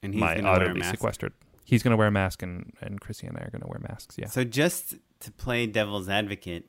[0.04, 0.92] And he's my gonna wear a utterly mask.
[0.92, 1.34] sequestered.
[1.64, 3.80] He's going to wear a mask, and and Chrissy and I are going to wear
[3.80, 4.18] masks.
[4.18, 4.28] Yeah.
[4.28, 6.66] So just to play devil's advocate,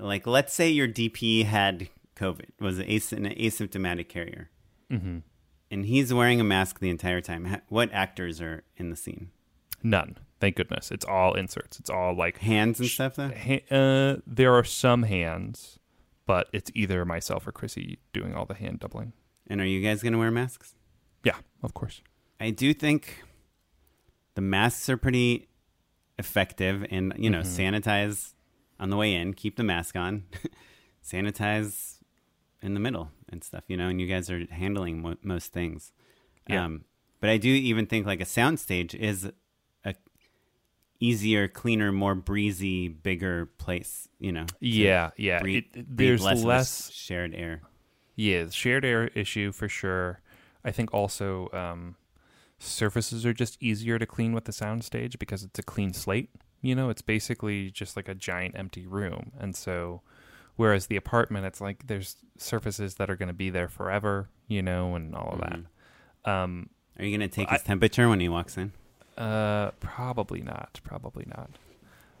[0.00, 4.50] like let's say your DP had COVID, was an, as- an asymptomatic carrier,
[4.90, 5.18] hmm
[5.70, 7.60] and he's wearing a mask the entire time.
[7.68, 9.30] What actors are in the scene?
[9.82, 10.18] None.
[10.40, 10.90] Thank goodness.
[10.90, 11.78] It's all inserts.
[11.78, 13.30] It's all like Hands and stuff, though.
[13.30, 15.78] ha- uh, there are some hands,
[16.26, 19.12] but it's either myself or Chrissy doing all the hand doubling.
[19.46, 20.74] And are you guys going to wear masks?
[21.24, 22.02] Yeah, of course.
[22.40, 23.22] I do think
[24.34, 25.48] the masks are pretty
[26.18, 27.74] effective, and you know, Mm-hmm.
[27.76, 28.34] sanitize
[28.80, 30.24] on the way in, keep the mask on,
[31.04, 31.98] sanitize
[32.62, 33.64] in the middle and stuff.
[33.68, 35.92] You know, and you guys are handling mo- most things.
[36.48, 36.64] Yeah.
[36.64, 36.84] Um,
[37.20, 39.30] but I do even think like a soundstage is
[41.00, 44.08] easier, cleaner, more breezy, bigger place.
[44.18, 45.40] You know, Yeah, yeah.
[45.40, 47.60] breathe- It- there's less, less shared air.
[48.16, 50.20] Yeah, shared air issue for sure.
[50.64, 51.96] I think also um,
[52.58, 56.30] surfaces are just easier to clean with the soundstage because it's a clean slate.
[56.62, 59.32] You know, it's basically just like a giant empty room.
[59.38, 60.00] And so,
[60.56, 64.62] whereas the apartment, it's like there's surfaces that are going to be there forever, you
[64.62, 65.66] know, and all of Mhm.
[66.24, 66.30] that.
[66.30, 68.72] Um, Are you going to take I- his temperature when he walks in?
[69.16, 70.80] Uh, probably not.
[70.84, 71.50] Probably not.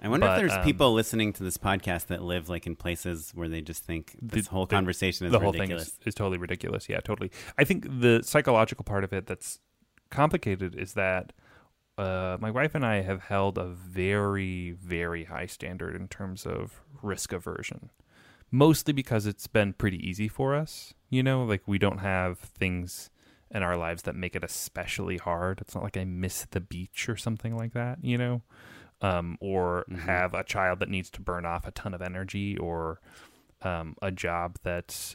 [0.02, 2.76] I wonder But, if there's um, people listening to this podcast that live like in
[2.76, 5.84] places where they just think this The- whole the- conversation is the whole ridiculous.
[5.88, 6.88] thing is, is totally ridiculous.
[6.88, 7.30] Yeah, totally.
[7.56, 9.60] I think the psychological part of it that's
[10.10, 11.32] complicated is that
[11.96, 16.82] uh, my wife and I have held a very, very high standard in terms of
[17.02, 17.90] risk aversion.
[18.50, 20.94] mostly because it's been pretty easy for us.
[21.10, 23.10] You know, like we don't have things
[23.54, 25.60] in our lives that make it especially hard.
[25.60, 28.42] It's not like I miss the beach or something like that, you know,
[29.00, 30.00] um, or Mhm.
[30.00, 33.00] have a child that needs to burn off a ton of energy, or
[33.62, 35.14] um, a job that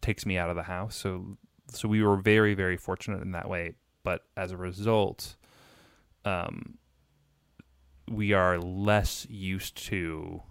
[0.00, 0.94] takes me out of the house.
[0.94, 1.38] So,
[1.68, 3.74] so we were very, very fortunate in that way.
[4.04, 5.36] But as a result,
[6.24, 6.78] um,
[8.08, 10.42] we are less used to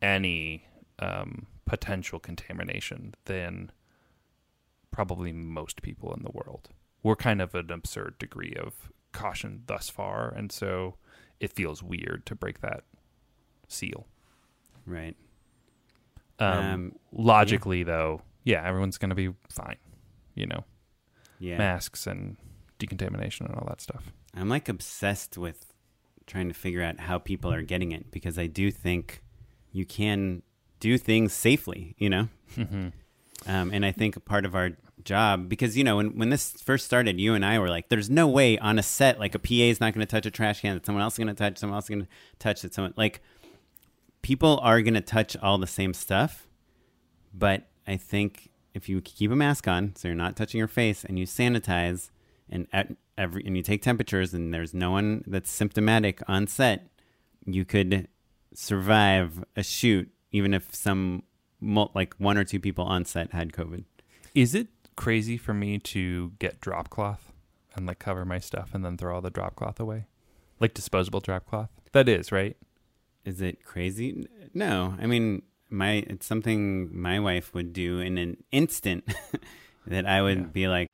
[0.00, 0.66] any
[1.00, 3.70] um, potential contamination than
[4.90, 6.70] probably most people in the world.
[7.02, 10.96] We're kind of an absurd degree of caution thus far, and so
[11.40, 12.84] it feels weird to break that
[13.68, 14.06] seal.
[14.86, 15.16] Right.
[16.38, 19.76] Um, Um, logically, though, yeah, everyone's going to be fine.
[20.34, 20.64] You know,
[21.40, 21.58] Yeah.
[21.58, 22.36] masks and
[22.78, 24.12] decontamination and all that stuff.
[24.34, 25.72] I'm like obsessed with
[26.26, 29.22] trying to figure out how people are getting it because I do think
[29.72, 30.42] you can
[30.80, 32.28] do things safely, you know?
[32.56, 32.88] Mm-hmm.
[33.46, 34.70] Um, and I think part of our
[35.04, 38.10] job, because, you know, when, when this first started, you and I were like, there's
[38.10, 40.60] no way on a set, like a PA is not going to touch a trash
[40.60, 42.74] can that someone else is going to touch, someone else is going to touch that
[42.74, 43.22] someone, like,
[44.22, 46.46] people are going to touch all the same stuff.
[47.32, 51.04] But I think if you keep a mask on, so you're not touching your face,
[51.04, 52.10] and you sanitize,
[52.50, 52.66] and
[53.16, 56.88] every and you take temperatures, and there's no one that's symptomatic on set,
[57.46, 58.08] you could
[58.54, 61.22] survive a shoot, even if some
[61.60, 63.84] like one or two people on set had COVID.
[64.34, 67.32] Is it crazy for me to get drop cloth
[67.74, 70.06] and like cover my stuff and then throw all the drop cloth away?
[70.60, 71.70] Like disposable drop cloth?
[71.92, 72.56] That is, right?
[73.24, 74.26] Is it crazy?
[74.54, 79.04] No, I mean my it's something my wife would do in an instant
[79.86, 80.44] that I would Yeah.
[80.44, 80.88] be like.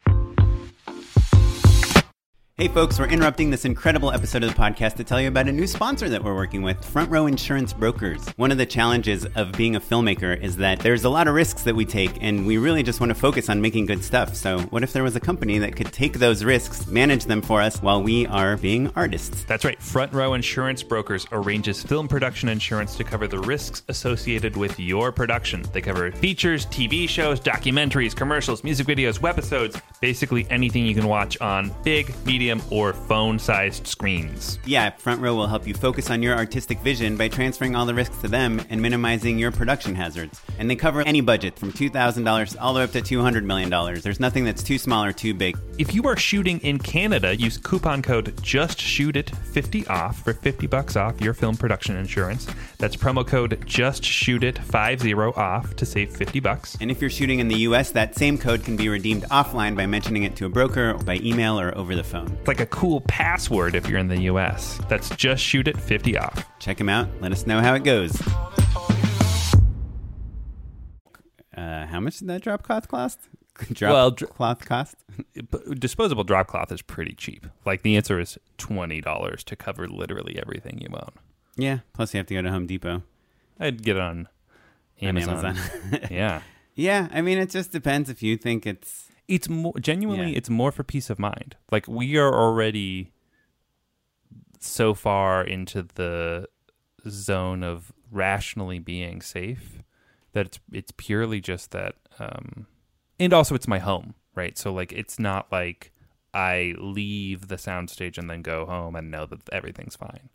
[2.57, 5.53] Hey folks, we're interrupting this incredible episode of the podcast to tell you about a
[5.53, 8.29] new sponsor that we're working with, Front Row Insurance Brokers.
[8.37, 11.65] One of the challenges of being a filmmaker is that there's a lot of risks
[11.65, 14.37] that we take, and we really just want to focus on making good stuff.
[14.37, 17.61] So, what if there was a company that could take those risks, manage them for
[17.61, 19.43] us while we are being artists?
[19.47, 19.83] That's right.
[19.83, 25.11] Front Row Insurance Brokers arranges film production insurance to cover the risks associated with your
[25.11, 25.65] production.
[25.73, 31.37] They cover features, TV shows, documentaries, commercials, music videos, webisodes, basically anything you can watch
[31.41, 34.59] on big, medium, or phone sized screens.
[34.67, 37.95] Yeah, Front Row will help you focus on your artistic vision by transferring all the
[37.95, 40.41] risks to them and minimizing your production hazards.
[40.59, 43.71] And they cover any budget from $2,000 all the way up to $200 million.
[44.01, 45.57] There's nothing that's too small or too big.
[45.79, 51.21] If you are shooting in Canada, use coupon code JustShootIt50 off for 50 bucks off
[51.21, 52.47] your film production insurance.
[52.79, 56.77] That's promo code Just Shoot JustShootIt50 off to save 50 bucks.
[56.81, 59.87] And if you're shooting in the US, that same code can be redeemed offline by
[59.87, 62.34] mentioning it to a broker, by email, or over the phone.
[62.39, 64.79] It's like a cool password if you're in the US.
[64.89, 66.45] That's just shoot it 50 off.
[66.59, 67.09] Check them out.
[67.21, 68.21] Let us know how it goes.
[71.57, 73.21] Uh, how much did that drop cloth cost?
[73.73, 74.97] drop Well, dr- cloth cost?
[75.79, 77.47] Disposable drop cloth is pretty cheap.
[77.65, 81.13] Like the answer is $20 to cover literally everything you own.
[81.57, 81.79] Yeah.
[81.93, 83.03] Plus, you have to go to Home Depot
[83.61, 84.29] I'd get on
[85.01, 85.47] Amazon.
[85.47, 86.01] Amazon.
[86.11, 86.43] yeah.
[86.75, 87.09] yeah.
[87.13, 90.39] I mean, it just depends if you think it's it's more genuinely Yeah.
[90.39, 93.11] it's more for peace of mind like we are already
[94.61, 96.49] so far into the
[97.09, 99.83] zone of rationally being safe
[100.33, 102.67] that it's it's purely just that um
[103.21, 105.93] and also it's my home right so like it's not like
[106.33, 110.29] i leave the soundstage and then go home and know that everything's fine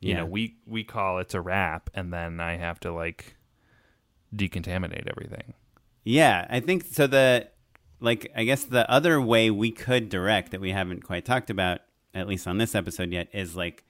[0.00, 0.18] you Yeah.
[0.18, 3.36] know we we call it's a wrap and then i have to like
[4.34, 5.54] decontaminate everything
[6.04, 7.06] Yeah, I think so.
[7.06, 7.48] The
[8.00, 11.80] like, I guess the other way we could direct that we haven't quite talked about,
[12.14, 13.84] at least on this episode yet, is like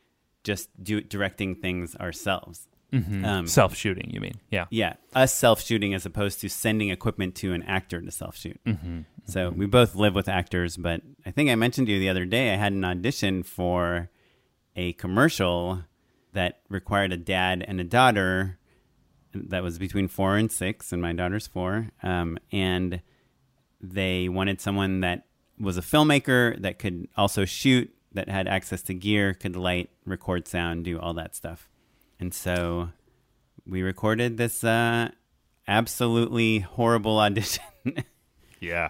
[0.44, 2.66] just do directing things ourselves.
[2.90, 7.35] Um, self shooting you mean yeah yeah, us self shooting as opposed to sending equipment
[7.35, 8.59] to an actor to self shoot.
[8.64, 9.01] mm-hmm.
[9.27, 12.25] So we both live with actors, but I think I mentioned to you the other
[12.25, 14.09] day I had an audition for
[14.75, 15.85] a commercial
[16.33, 18.59] that required a dad and a daughter
[19.35, 21.88] that was between four and six, and my daughter's four.
[22.03, 23.03] Um, and
[23.81, 25.25] they wanted someone that
[25.59, 30.49] was a filmmaker that could also shoot, that had access to gear, could light, record
[30.49, 31.68] sound, do all that stuff.
[32.20, 32.91] And so
[33.66, 35.11] we recorded this uh,
[35.66, 37.62] absolutely horrible audition.
[38.61, 38.89] Yeah.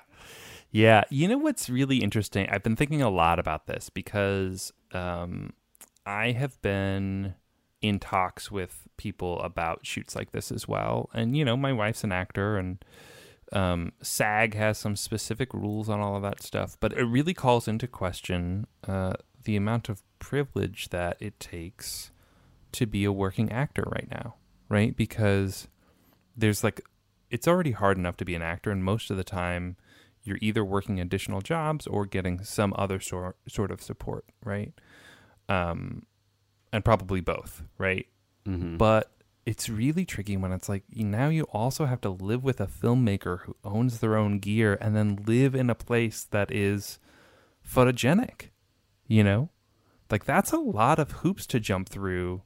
[0.71, 1.05] Yeah.
[1.11, 2.49] You know what's really interesting?
[2.49, 5.53] I've been thinking a lot about this because um,
[6.07, 7.35] I have been
[7.81, 11.11] in talks with people about shoots like this as well.
[11.13, 12.85] And, you know, my wife's an actor and
[13.53, 16.77] um, SAG has some specific rules on all of that stuff.
[16.81, 22.11] But it really calls into question uh, the amount of privilege that it takes
[22.73, 24.35] to be a working actor right now,
[24.69, 24.95] right?
[24.97, 25.69] Because
[26.37, 26.81] there's like
[27.31, 29.77] it's already hard enough to be an actor and most of the time
[30.23, 34.73] you're either working additional jobs or getting some other sort sort of support, right?
[35.49, 36.05] Um
[36.73, 38.07] and probably both, right?
[38.47, 38.77] Mhm.
[38.79, 39.11] But
[39.51, 43.41] it's really tricky when it's like now you also have to live with a filmmaker
[43.43, 46.99] who owns their own gear and then live in a place that is
[47.67, 48.51] photogenic.
[49.07, 49.49] You know?
[50.11, 52.43] Like that's a lot of hoops to jump through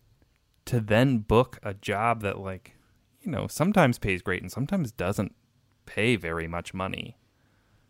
[0.67, 2.77] to then book a job that like,
[3.21, 5.35] you know, sometimes pays great and sometimes doesn't
[5.87, 7.17] pay very much money.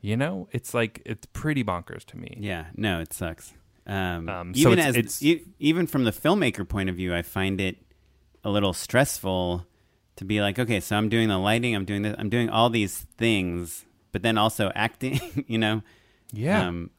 [0.01, 0.49] You know?
[0.53, 2.37] It's like it's pretty bonkers to me.
[2.41, 3.53] Yeah, no, it sucks.
[3.87, 7.15] Um, Um, so even it's- as it's- e- even from the filmmaker point of view,
[7.15, 7.77] I find it
[8.45, 9.67] a little stressful
[10.17, 12.69] to be like, okay, so I'm doing the lighting, I'm doing this, I'm doing all
[12.71, 15.83] these things, but then also acting, you know,
[16.33, 16.67] Yeah.
[16.67, 16.91] um,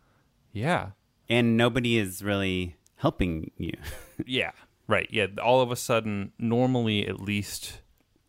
[0.51, 0.89] yeah.
[1.29, 3.73] and nobody is really helping you.
[4.25, 4.51] Yeah,
[4.87, 5.07] right.
[5.11, 7.81] Yeah, all of a sudden, normally at least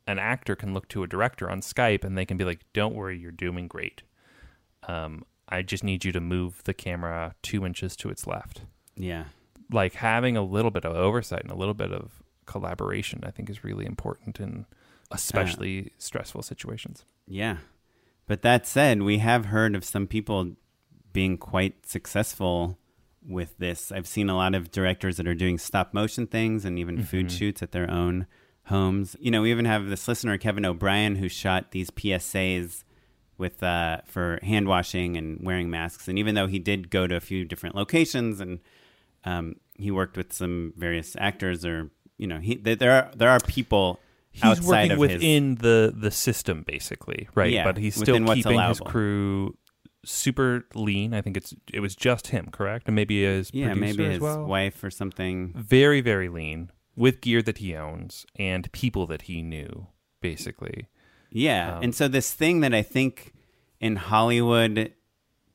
[0.07, 2.95] an actor can look to a director on Skype and they can be like, "Don't
[2.95, 4.03] worry, you're doing great.
[4.89, 8.63] Um, I just need you to move the camera two inches to its left."
[8.97, 9.25] yeah,
[9.71, 13.51] Like having a little bit of oversight and a little bit of collaboration, I think,
[13.51, 14.67] is really important in
[15.11, 17.05] especially stressful situations.
[17.27, 17.59] yeah.
[18.27, 20.53] But that said, we have heard of some people
[21.13, 22.79] being quite successful
[23.27, 23.93] with this.
[23.93, 27.31] I've seen a lot of directors that are doing stop motion things and even food
[27.31, 28.27] shoots at their own
[28.65, 29.17] homes.
[29.21, 32.85] You know, we even have this listener Kevin O'Brien who shot these PSAs
[33.37, 36.09] with uh, for hand washing and wearing masks.
[36.09, 38.61] And even though he did go to a few different locations and
[39.25, 43.29] um, he worked with some various actors, or you know, he th- there are there
[43.29, 44.01] are people
[44.31, 47.53] He's outside working within the the system, basically, right?
[47.53, 49.57] Yeah, but he's still keeping his crew
[50.05, 51.15] super lean.
[51.15, 52.87] I think it's it was just him, correct?
[52.87, 54.45] And maybe his his yeah producer maybe his well.
[54.45, 55.53] wife or something.
[55.57, 59.89] Very very lean with gear that he owns and people that he knew,
[60.21, 60.89] basically.
[61.31, 61.77] Yeah.
[61.77, 63.33] Um, and so this thing that I think
[63.81, 64.93] in Hollywood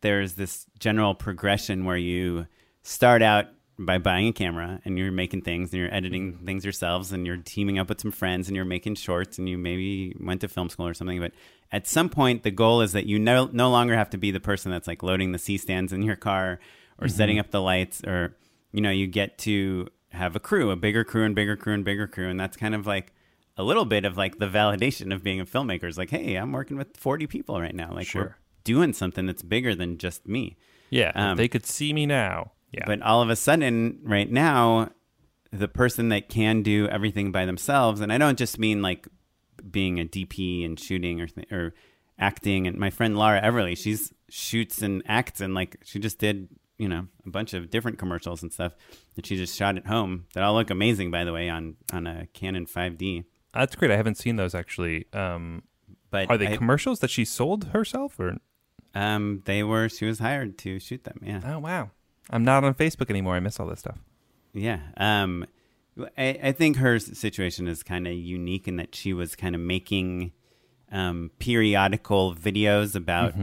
[0.02, 2.48] there's this general progression where you
[2.84, 3.48] start out
[3.82, 6.46] by buying a camera and you're making things and you're editing Mm-hmm.
[6.46, 9.58] things yourselves and you're teaming up with some friends and you're making shorts and you
[9.58, 11.32] maybe went to film school or something but
[11.72, 14.40] at some point the goal is that you no, no longer have to be the
[14.40, 16.60] person that's like loading the C stands in your car
[17.00, 17.16] or Mm-hmm.
[17.16, 18.36] setting up the lights or
[18.74, 21.86] you know you get to have a crew a bigger crew and bigger crew and
[21.86, 23.14] bigger crew and that's kind of like
[23.56, 26.52] a little bit of like the validation of being a filmmaker is like hey i'm
[26.52, 30.58] working with 40 people right now like we're doing something that's bigger than just me
[30.90, 32.52] Yeah, Um, they could see me now.
[32.72, 34.92] Yeah, but all of a sudden, right now,
[35.52, 39.08] the person that can do everything by themselves, and I don't just mean like
[39.70, 41.74] being a DP and shooting or th- or
[42.20, 42.68] acting.
[42.68, 46.48] And my friend Laura Everly, she's shoots and acts, and like she just did,
[46.78, 48.74] you know, a bunch of different commercials and stuff
[49.16, 52.06] that she just shot at home that all look amazing, by the way, on on
[52.06, 53.24] a Canon 5D.
[53.54, 53.90] that's great.
[53.92, 55.06] I haven't seen those actually.
[55.14, 55.64] Um,
[56.12, 58.38] But are they I- commercials that she sold herself, or
[58.94, 59.90] um, they were.
[59.90, 61.20] She was hired to shoot them.
[61.24, 61.42] Yeah.
[61.44, 61.90] oh wow,
[62.30, 63.36] I'm not on Facebook anymore.
[63.36, 63.98] I miss all this stuff.
[64.54, 64.80] Yeah.
[64.98, 65.46] Um,
[66.18, 69.62] I, I think her situation is kind of unique in that she was kind of
[69.62, 70.32] making
[70.92, 73.34] um, periodical videos about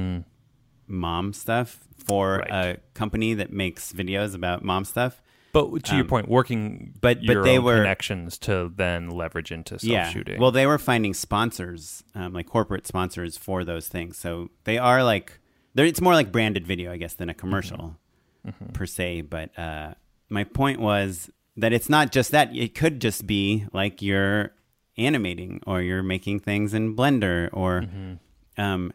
[0.87, 2.53] mom stuff for Mm-hmm.
[2.53, 2.76] Right.
[2.76, 5.20] a company that makes videos about mom stuff.
[5.53, 9.78] But to your Um, point, working but- but they were- connections to then leverage into
[9.78, 10.09] self Yeah.
[10.11, 10.39] shooting.
[10.41, 14.18] Well, they were finding sponsors, um, like corporate sponsors for those things.
[14.18, 15.41] So they are like,
[15.74, 17.97] it's more like branded video, I guess, than a commercial
[18.47, 18.72] Mm-hmm.
[18.72, 19.22] per se.
[19.22, 19.94] But uh,
[20.28, 22.55] my point was that it's not just that.
[22.55, 24.53] It could just be like you're
[24.97, 28.61] animating or you're making things in Blender or Mm-hmm.
[28.61, 28.92] um,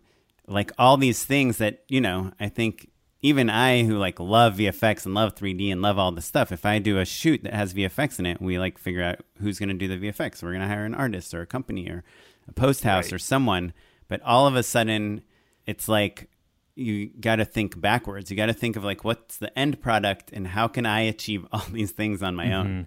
[0.47, 2.89] like all these things that, you know, I think
[3.21, 6.65] even I who like love VFX and love 3D and love all this stuff, if
[6.65, 9.69] I do a shoot that has VFX in it, we like figure out who's going
[9.69, 10.41] to do the VFX.
[10.41, 12.03] We're going to hire an artist or a company or
[12.47, 13.13] a post house Right.
[13.13, 13.73] or someone.
[14.07, 15.21] But all of a sudden,
[15.65, 16.29] it's like
[16.75, 18.31] you got to think backwards.
[18.31, 21.45] You got to think of like what's the end product and how can I achieve
[21.51, 22.67] all these things on my own.
[22.67, 22.81] Mm-hmm.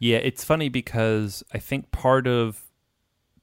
[0.00, 2.64] Yeah, it's funny because I think part of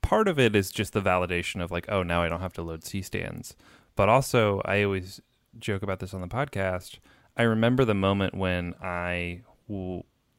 [0.02, 2.62] part of it is just the validation of like, oh, now I don't have to
[2.62, 3.56] load C stands.
[3.96, 5.22] But also, I always
[5.60, 7.00] joke about this on the podcast.
[7.38, 9.42] I remember the moment when I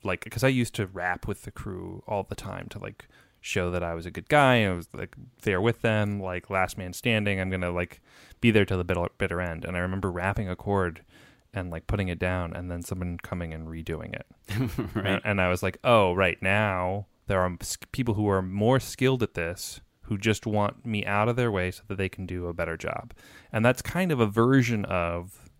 [0.03, 3.09] like because I used to rap with the crew all the time to like
[3.47, 4.65] show that I was a good guy.
[4.65, 7.41] I was like there with them, like last man standing.
[7.41, 8.01] I'm gonna like
[8.41, 9.65] be there till the bitter, bitter end.
[9.65, 11.03] And I remember rapping a chord
[11.55, 14.27] and like putting it down, and then someone coming and redoing it.
[14.95, 15.07] right.
[15.07, 17.57] And, and I was like, oh, right now there are
[17.93, 21.71] people who are more skilled at this who just want me out of their way
[21.71, 23.13] so that they can do a better job.
[23.53, 25.51] And that's kind of a version of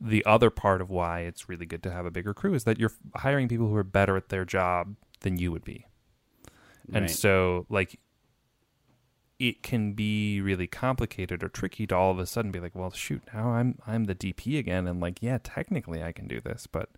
[0.00, 2.78] the other part of why it's really good to have a bigger crew is that
[2.78, 5.84] you're hiring people who are better at their job than you would be.
[6.92, 7.10] And Right.
[7.10, 7.98] so like
[9.38, 12.90] it can be really complicated or tricky to all of a sudden be like, well,
[12.90, 16.66] shoot, now I'm I'm the DP again, and like, yeah, technically I can do this,
[16.66, 16.90] but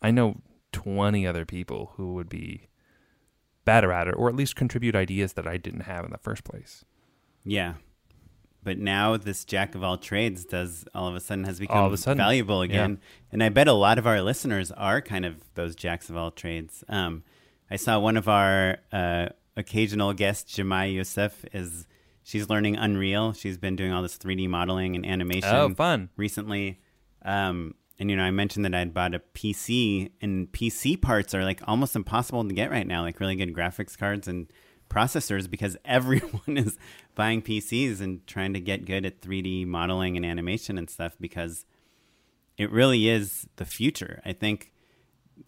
[0.00, 0.40] I know
[0.72, 2.68] 20 other people who would be
[3.64, 6.44] better at it, or at least contribute ideas that I didn't have in the first
[6.44, 6.84] place.
[7.44, 7.74] Yeah.
[8.64, 11.86] But now this jack of all trades does all of a sudden has become All
[11.86, 13.00] of a sudden, valuable again.
[13.30, 16.30] And I bet a lot of our listeners are kind of those jacks of all
[16.30, 16.84] trades.
[16.88, 17.22] Um,
[17.72, 21.86] I saw one of our uh, occasional guests, Jemai Youssef, is
[22.22, 23.32] she's learning Unreal.
[23.32, 26.10] She's been doing all this 3D modeling and animation Oh, fun.
[26.18, 26.80] recently.
[27.24, 31.44] Um, and you know, I mentioned that I'd bought a PC, and PC parts are
[31.44, 34.48] like almost impossible to get right now, like really good graphics cards and
[34.90, 36.76] processors, because everyone is
[37.14, 41.64] buying PCs and trying to get good at 3D modeling and animation and stuff because
[42.58, 44.20] it really is the future.
[44.26, 44.71] I think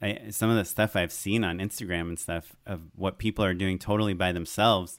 [0.03, 3.55] I, some of the stuff I've seen on Instagram and stuff of what people are
[3.55, 4.99] doing totally by themselves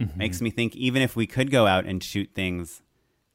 [0.00, 0.18] mm-hmm.
[0.18, 2.82] makes me think even if we could go out and shoot things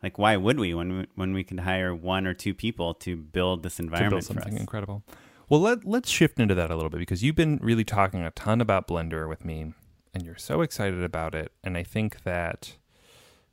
[0.02, 3.18] like why would we when we, when we could hire one or two people to
[3.18, 4.60] build this to environment build for something us?
[4.60, 5.04] incredible.
[5.50, 8.32] Well, let let's shift into that a little bit because you've been really talking a
[8.32, 9.74] ton about Blender with me,
[10.14, 11.52] and you're so excited about it.
[11.64, 12.78] And I think that,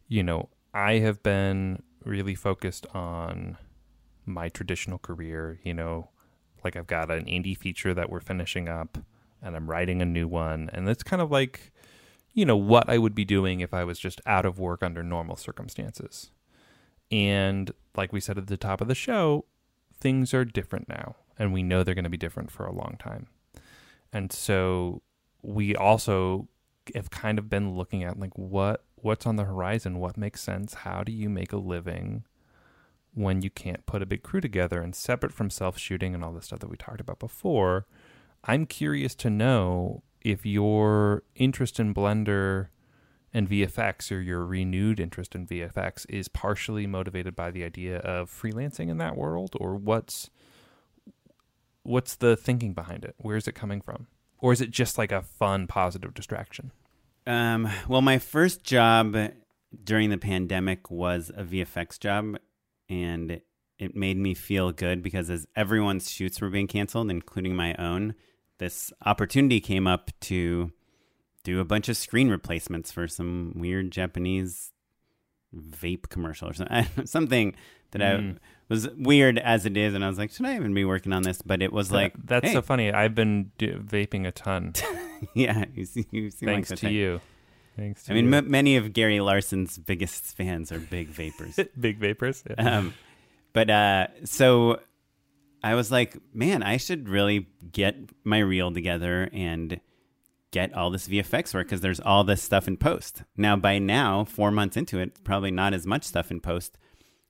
[0.07, 3.57] you know, I have been really focused on
[4.27, 5.59] my traditional career.
[5.65, 6.11] You know,
[6.67, 8.99] like I've got an indie feature that we're finishing up,
[9.41, 11.73] and I'm writing a new one, and it's kind of like,
[12.35, 15.05] you know, what I would be doing if I was just out of work under
[15.05, 16.33] normal circumstances.
[17.12, 19.45] And like we said at the top of the show,
[20.01, 22.97] things are different now, and we know they're going to be different for a long
[22.99, 23.29] time.
[24.12, 25.03] And so
[25.43, 26.49] we also
[26.97, 30.75] have kind of been looking at like what what's on the horizon, what makes sense,
[30.75, 32.25] how do you make a living
[33.17, 36.33] when you can't put a big crew together and separate from self shooting and all
[36.33, 37.87] the stuff that we talked about before.
[38.45, 42.69] I'm curious to know if your interest in Blender
[43.33, 48.31] and VFX or your renewed interest in VFX is partially motivated by the idea of
[48.31, 50.31] freelancing in that world or what's
[51.83, 53.14] what's the thinking behind it?
[53.17, 54.09] Where is it coming from?
[54.39, 56.73] Or is it just like a fun positive distraction?
[57.27, 59.17] Um, well, my first job
[59.83, 62.37] during the pandemic was a VFX job,
[62.89, 63.41] and
[63.78, 68.14] it made me feel good because as everyone's shoots were being canceled, including my own,
[68.59, 70.72] this opportunity came up to
[71.45, 74.72] do a bunch of screen replacements for some weird Japanese
[75.55, 77.55] vape commercial or something, something
[77.93, 78.37] that Mm.
[78.37, 81.12] I was weird as it is, and I was like, should I even be working
[81.12, 81.41] on this?
[81.41, 82.93] But it was like, that's hey, so funny.
[82.93, 84.72] I've been do- vaping a ton
[85.34, 87.20] yeah, you, you seem thanks like to you.
[87.77, 91.59] Thanks I mean, m- many of Gary Larson's biggest fans are big vapors.
[91.81, 92.43] big vapors.
[92.49, 92.79] Yeah.
[92.79, 92.95] um,
[93.53, 94.81] but uh, so
[95.62, 99.81] I was like, man, I should really get my reel together and
[100.53, 103.22] get all this VFX work because there's all this stuff in post.
[103.37, 106.79] Now, by now, four months into it, probably not as much stuff in post,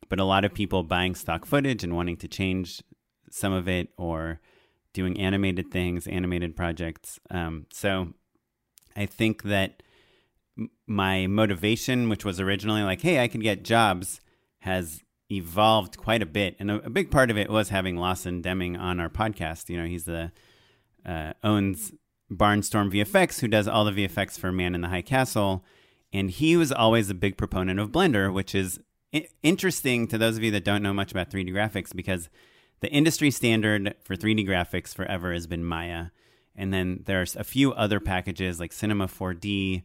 [0.09, 2.83] but a lot of people buying stock footage and wanting to change
[3.31, 4.41] some of it or
[4.93, 7.19] doing animated things, animated projects.
[7.31, 8.15] Um, so
[8.95, 9.83] I think that
[10.87, 14.21] my motivation, which was originally like, hey, I can get jobs,
[14.61, 16.57] has evolved quite a bit.
[16.59, 19.69] And a, a big part of it was having Lawson Deming on our podcast.
[19.69, 20.33] You know, he's the
[21.05, 21.93] uh, owns
[22.31, 25.65] Barnstorm VFX, who does all the VFX for Man in the High Castle.
[26.13, 28.81] And he was always a big proponent of Blender, which is
[29.15, 32.29] I- interesting to those of you that don't know much about 3D graphics because
[32.81, 36.07] the industry standard for 3D graphics forever has been Maya.
[36.55, 39.83] And then there's a few other packages like Cinema 4D,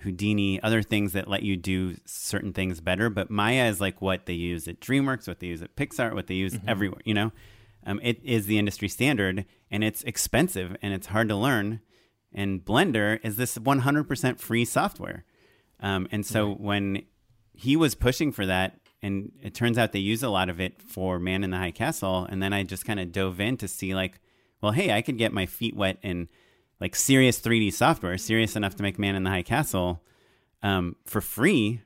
[0.00, 3.10] Houdini, other things that let you do certain things better.
[3.10, 6.26] But Maya is like what they use at DreamWorks, what they use at Pixar, what
[6.26, 7.32] they use everywhere, you know?
[7.86, 11.80] Um, it is the industry standard and it's expensive and it's hard to learn.
[12.32, 15.24] And Blender is this 100% free software.
[15.80, 17.02] Um, and so when
[17.52, 20.82] he was pushing for that, and it turns out they use a lot of it
[20.82, 23.66] for Man in the High Castle, and then I just kind of dove in to
[23.66, 24.20] see like,
[24.60, 26.28] well, hey, I could get my feet wet in
[26.80, 30.02] like serious 3D software, serious enough to make Man in the High Castle
[30.62, 31.82] um, for free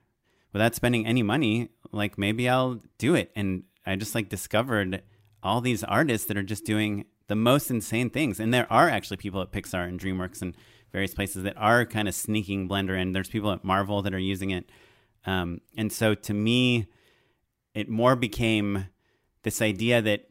[0.52, 1.70] without spending any money.
[1.92, 3.32] Like maybe I'll do it.
[3.34, 5.02] And I just like discovered
[5.42, 8.38] all these artists that are just doing the most insane things.
[8.38, 10.56] And there are actually people at Pixar and DreamWorks and
[10.92, 13.12] various places that are kind of sneaking Blender in.
[13.12, 14.70] There's people at Marvel that are using it.
[15.26, 16.86] Um, and so to me,
[17.74, 18.86] it more became
[19.42, 20.28] this idea that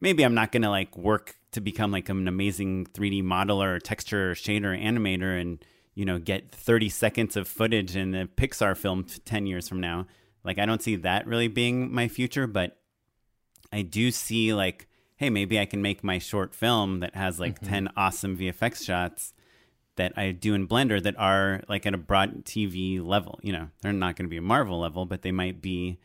[0.00, 4.32] maybe I'm not going to like work to become like an amazing 3D modeler, texture,
[4.32, 9.46] shader, animator, and you know get 30 seconds of footage in a Pixar film 10
[9.46, 10.06] years from now.
[10.44, 12.76] Like I don't see that really being my future, but
[13.72, 14.86] I do see like,
[15.16, 17.72] hey, maybe I can make my short film that has like mm-hmm.
[17.72, 19.32] 10 awesome VFX shots
[19.96, 23.40] that I do in Blender that are like at a broad TV level.
[23.42, 25.98] You know, they're not going to be a Marvel level, but they might be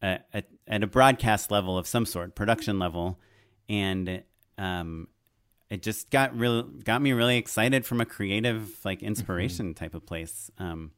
[0.00, 3.20] at, at, at a broadcast level of some sort, production level,
[3.68, 4.22] and
[4.58, 5.08] um,
[5.70, 9.84] it just got real got me really excited from a creative like inspiration mm-hmm.
[9.84, 10.50] type of place.
[10.58, 10.92] Um,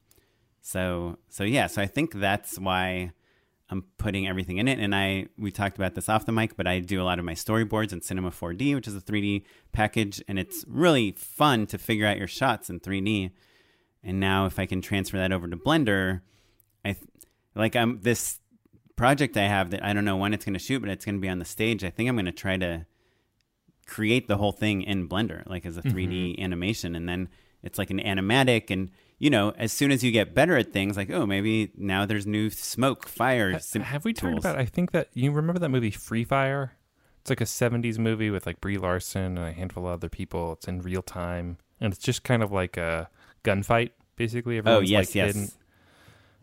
[0.61, 3.11] so so yeah, so I think that's why
[3.69, 4.79] I'm putting everything in it.
[4.79, 7.25] And I we talked about this off the mic, but I do a lot of
[7.25, 11.77] my storyboards in Cinema 4D, which is a 3D package, and it's really fun to
[11.77, 13.31] figure out your shots in 3D.
[14.03, 16.21] And now if I can transfer that over to Blender,
[16.85, 16.95] I
[17.55, 18.39] like I'm this
[18.95, 21.15] project I have that I don't know when it's going to shoot, but it's going
[21.15, 21.83] to be on the stage.
[21.83, 22.85] I think I'm going to try to
[23.87, 26.43] create the whole thing in Blender, like as a 3D mm-hmm.
[26.43, 27.29] animation, and then
[27.63, 30.95] it's like an animatic and you know, as soon as you get better at things,
[30.95, 33.51] like oh, maybe now there's new smoke, fire.
[33.53, 34.43] Ha- have we tools.
[34.43, 34.59] talked about?
[34.59, 36.73] I think that you remember that movie Free Fire.
[37.21, 40.53] It's like a '70s movie with like Brie Larson and a handful of other people.
[40.53, 43.09] It's in real time, and it's just kind of like a
[43.43, 44.57] gunfight, basically.
[44.57, 45.33] Oh, Everyone's oh yes, like yes.
[45.33, 45.51] Hidden.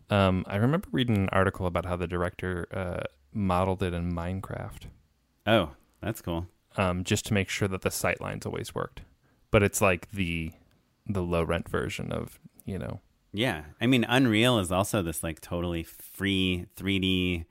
[0.09, 4.87] Um, I remember reading an article about how the director uh, modeled it in Minecraft.
[5.47, 5.71] Oh,
[6.01, 6.47] that's cool.
[6.77, 9.01] Um, just to make sure that the sight lines always worked.
[9.51, 10.51] But it's like the
[11.07, 13.01] the low rent version of you know.
[13.31, 17.45] Yeah, I mean, Unreal is also this like totally free 3D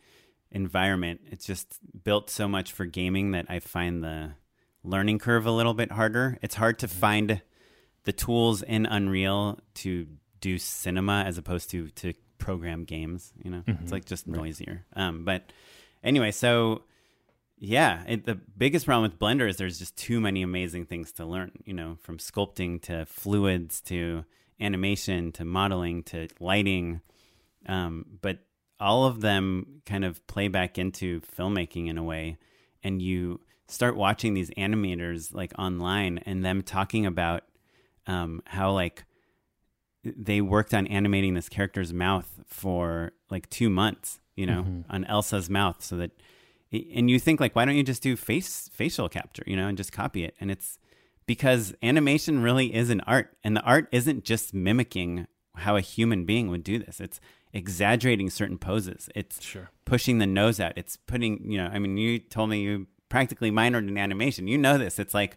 [0.51, 1.21] environment.
[1.31, 4.33] It's just built so much for gaming that I find the
[4.83, 6.39] learning curve a little bit harder.
[6.41, 6.99] It's hard to mm-hmm.
[6.99, 7.43] find
[8.05, 10.07] the tools in Unreal to
[10.41, 13.33] do cinema as opposed to to program games.
[13.43, 13.83] You know, mm-hmm.
[13.83, 14.85] it's like just noisier.
[14.95, 15.53] Um, but
[16.03, 16.83] anyway, so
[17.59, 21.25] yeah, it, the biggest problem with Blender is there's just too many amazing things to
[21.25, 21.53] learn.
[21.65, 24.25] You know, from sculpting to fluids to
[24.61, 27.01] animation to modeling to lighting.
[27.67, 28.39] Um, but
[28.81, 32.37] all of them kind of play back into filmmaking in a way.
[32.83, 37.45] And you start watching these animators like online and them talking about
[38.07, 39.05] um, how like
[40.05, 44.93] they worked on animating this character's mouth for like two months, you know, mm-hmm.
[44.93, 46.11] on Elsa's mouth so that
[46.95, 49.77] and you think like why don't you just do face facial capture you know and
[49.77, 50.35] just copy it?
[50.41, 50.79] And it's
[51.27, 56.25] because animation really is an art and the art isn't just mimicking how a human
[56.25, 57.01] being would do this.
[57.01, 57.21] It's
[57.53, 59.09] exaggerating certain poses.
[59.15, 59.71] It's sure.
[59.85, 60.73] pushing the nose out.
[60.77, 64.49] It's putting you know i mean you told me you practically minored in animation.
[64.49, 64.99] You know this.
[64.99, 65.37] It's like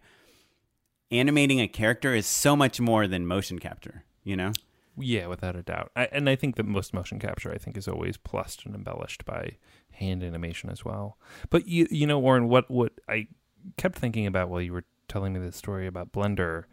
[1.12, 4.52] animating a character is so much more than motion capture you know?
[5.00, 5.92] Yeah without a doubt.
[5.96, 9.26] I, and i think that most motion capture i think is always plussed and embellished
[9.26, 9.54] by
[9.98, 11.18] hand animation as well.
[11.50, 13.28] But you you know Oren what what i
[13.78, 16.66] kept thinking about while you were telling me this story about Blender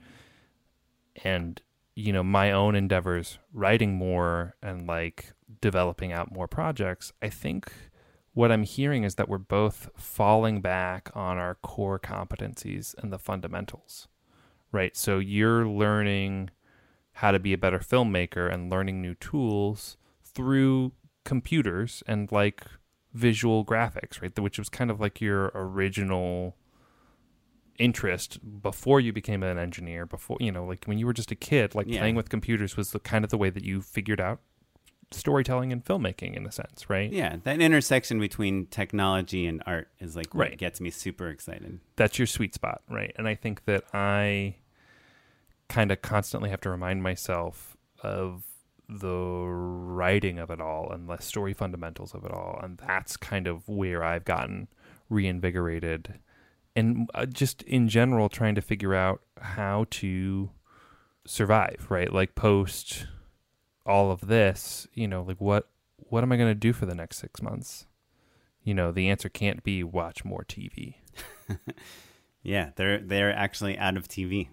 [1.25, 1.61] and
[1.95, 7.73] you know my own endeavors writing more and like developing out more projects i think
[8.33, 13.19] what i'm hearing is that we're both falling back on our core competencies and the
[13.19, 14.09] fundamentals
[14.75, 14.97] right?
[14.97, 16.51] So you're learning
[17.13, 20.93] how to be a better filmmaker and learning new tools through
[21.25, 22.65] computers and like
[23.15, 26.57] visual graphics right which was kind of like your original
[27.79, 31.35] interest before you became an engineer before you know like when you were just a
[31.35, 31.99] kid like yeah.
[31.99, 34.41] playing with computers was the kind of the way that you figured out
[35.11, 40.17] storytelling and filmmaking in a sense right yeah that intersection between technology and art is
[40.17, 40.59] like what right.
[40.59, 44.55] gets me super excited that's your sweet spot right and i think that i
[45.69, 48.45] kind of constantly have to remind myself of
[48.89, 53.47] the writing of it all and the story fundamentals of it all and that's kind
[53.47, 54.69] of where i've gotten
[55.09, 56.21] reinvigorated
[56.77, 60.51] and uh, just in general trying to figure out how to
[61.27, 62.13] survive right?
[62.13, 63.07] Like post
[63.87, 66.95] all of this you know like what what am i going to do for the
[66.95, 67.87] next 6 months?
[68.63, 70.97] You know the answer can't be watch more tv
[72.43, 74.49] yeah they're they're actually out of tv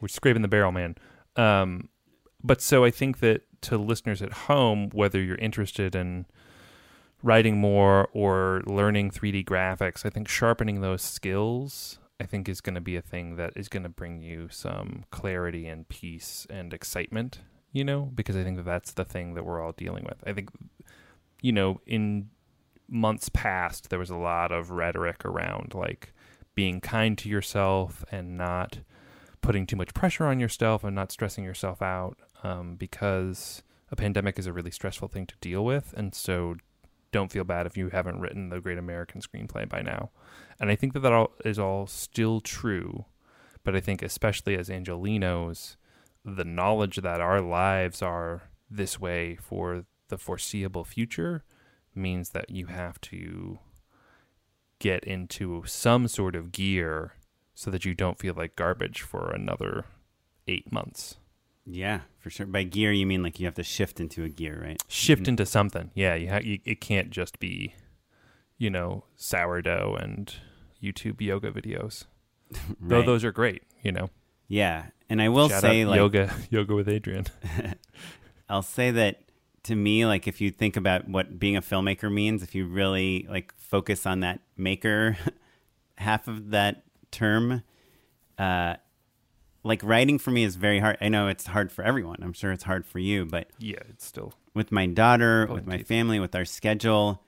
[0.00, 0.96] we're scraping the barrel man.
[1.36, 1.88] Um
[2.48, 6.26] but so i think that to listeners at home whether you're interested in
[7.22, 12.74] writing more or learning 3D graphics, I think sharpening those skills, I think, is going
[12.74, 16.72] to be a thing that is going to bring you some clarity and peace and
[16.72, 17.40] excitement,
[17.72, 20.22] you know, because I think that that's the thing that we're all dealing with.
[20.26, 20.50] I think,
[21.42, 22.30] you know, in
[22.88, 26.12] months past, there was a lot of rhetoric around like
[26.54, 28.80] being kind to yourself and not
[29.40, 34.38] putting too much pressure on yourself and not stressing yourself out um, because a pandemic
[34.38, 35.94] is a really stressful thing to deal with.
[35.96, 36.56] And so
[37.10, 40.10] don't feel bad if you haven't written the Great American Screenplay by now.
[40.60, 43.06] And I think that that all is all still true,
[43.64, 45.76] but I think especially as Angelenos,
[46.24, 51.44] the knowledge that our lives are this way for the foreseeable future
[51.94, 53.58] means that you have to
[54.78, 57.14] get into some sort of gear
[57.54, 59.86] so that you don't feel like garbage for another
[60.46, 61.16] eight months.
[61.70, 62.46] Yeah, for sure.
[62.46, 64.82] By gear, you mean like you have to shift into a gear, right?
[64.88, 65.28] Shift Mhm.
[65.28, 65.90] into something.
[65.94, 67.74] Yeah, you, ha- you it can't just be,
[68.56, 70.34] you know, sourdough and
[70.82, 72.06] YouTube yoga videos.
[72.80, 74.08] Though those are great, you know.
[74.46, 77.28] Yeah, and I will Shout say out like yoga yoga with Adriene.
[78.48, 79.24] I'll say that
[79.64, 83.26] to me, like if you think about what being a filmmaker means, if you really
[83.28, 85.18] like focus on that maker
[85.98, 87.62] half of that term,
[88.38, 88.76] uh,
[89.68, 90.96] like writing for me is very hard.
[91.00, 92.16] I know it's hard for everyone.
[92.22, 95.76] I'm sure it's hard for you, but yeah, it's still with my daughter, with my
[95.76, 95.86] teeth.
[95.86, 97.22] family, with our schedule,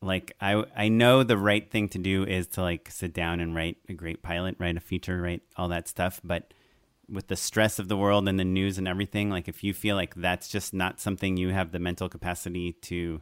[0.00, 3.54] like I I know the right thing to do is to like sit down and
[3.54, 6.54] write a great pilot, write a feature, write all that stuff, but
[7.06, 9.94] with the stress of the world and the news and everything, like if you feel
[9.94, 13.20] like that's just not something you have the mental capacity to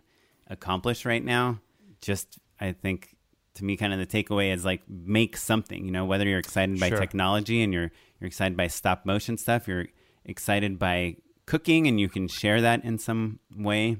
[0.49, 1.59] accomplish right now,
[2.01, 3.17] just I think
[3.55, 6.79] to me kind of the takeaway is like make something, you know, whether you're excited
[6.79, 6.99] by Sure.
[6.99, 7.91] technology and you're
[8.21, 9.87] you're excited by stop motion stuff, you're
[10.25, 13.99] excited by cooking and you can share that in some way.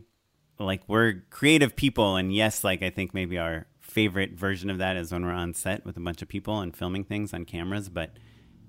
[0.59, 4.97] Like we're creative people and yes, like I think maybe our favorite version of that
[4.97, 7.89] is when we're on set with a bunch of people and filming things on cameras,
[7.89, 8.11] but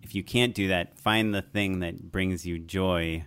[0.04, 3.26] if you can't do that, find the thing that brings you joy.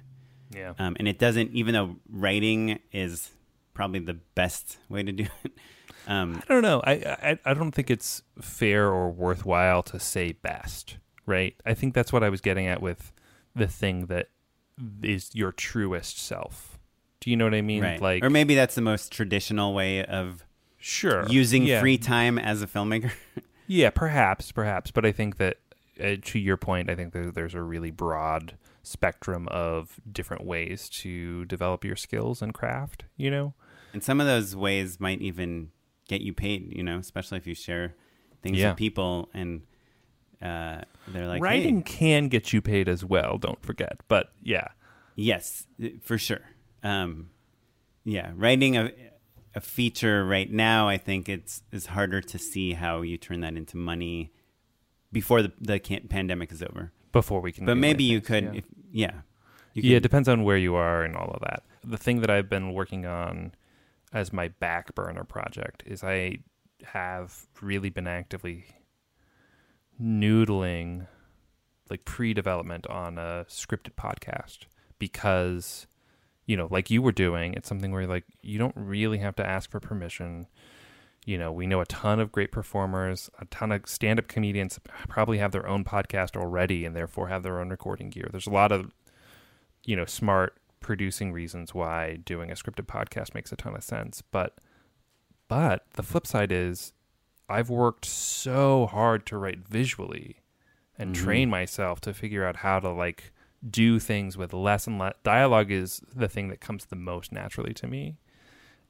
[0.54, 0.74] yeah.
[0.78, 3.30] Um, and it doesn't, even though writing is
[3.74, 5.52] probably the best way to do it.
[6.06, 6.80] Um, I don't know.
[6.82, 10.96] I, I I don't think it's fair or worthwhile to say best,
[11.30, 11.54] right?
[11.64, 13.12] I think that's what I was getting at with
[13.56, 14.28] the thing that
[15.02, 16.78] is your truest self.
[17.20, 17.82] Do you know what I mean?
[17.82, 18.00] right.
[18.00, 20.44] Like, or maybe that's the most traditional way of
[20.78, 21.80] sure, using yeah.
[21.80, 23.12] free time as a filmmaker.
[23.72, 24.90] Yeah, perhaps, perhaps.
[24.90, 25.58] But I think that,
[26.02, 30.88] uh, to your point, I think that there's a really broad spectrum of different ways
[30.88, 33.04] to develop your skills and craft.
[33.16, 33.54] You know,
[33.92, 35.70] and some of those ways might even
[36.08, 37.94] get you paid, you know, especially if you share
[38.42, 38.70] things Yeah.
[38.70, 39.62] with people and
[40.42, 43.38] uh, they're like, writing hey, can get you paid as well.
[43.38, 44.00] Don't forget.
[44.08, 44.68] But yeah,
[45.20, 45.66] Yes,
[46.02, 46.40] for sure.
[46.82, 47.30] Um,
[48.04, 48.90] yeah, writing a
[49.54, 53.54] a feature right now, I think it's is harder to see how you turn that
[53.54, 54.32] into money
[55.12, 56.92] before the the pandemic is over.
[57.12, 57.66] before we can.
[57.66, 58.52] But maybe you could, yeah.
[58.54, 59.12] if, yeah,
[59.74, 61.64] you yeah, it depends on where you are and all of that.
[61.84, 63.52] The thing that I've been working on
[64.12, 66.38] as my back burner project is I
[66.82, 68.64] have really been actively
[70.00, 71.06] noodling
[71.90, 74.60] like pre-development on a scripted podcast
[74.98, 75.86] because
[76.46, 79.46] you know like you were doing it's something where like you don't really have to
[79.46, 80.46] ask for permission.
[81.26, 85.38] You know we know a ton of great performers a ton of stand-up comedians probably
[85.38, 88.28] have their own podcast already and therefore have their own recording gear.
[88.30, 88.92] There's a lot of
[89.84, 94.22] you know smart producing reasons why doing a scripted podcast makes a ton of sense.
[94.30, 94.56] But
[95.46, 96.92] but the flip side is
[97.50, 100.36] i've worked so hard to write visually
[100.98, 101.18] and Mhm.
[101.18, 103.32] train myself to figure out how to like
[103.68, 107.74] do things with less and less dialogue is the thing that comes the most naturally
[107.74, 108.16] to me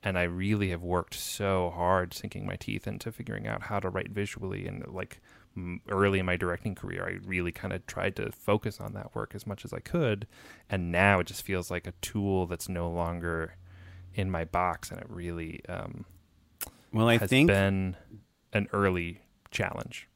[0.03, 3.89] and i really have worked so hard sinking my teeth into figuring out how to
[3.89, 5.21] write visually and like
[5.89, 9.35] early in my directing career i really kind of tried to focus on that work
[9.35, 10.27] as much as i could
[10.69, 13.57] and now it just feels like a tool that's no longer
[14.15, 16.05] in my box and it really um,
[16.93, 17.97] well, I has think been
[18.53, 19.21] an early
[19.51, 20.09] challenge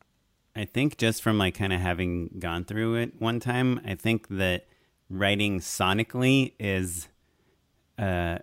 [0.56, 4.28] I think just from like kind of having gone through it one time, I think
[4.28, 4.66] that
[5.10, 7.08] writing sonically is
[7.98, 8.38] uh,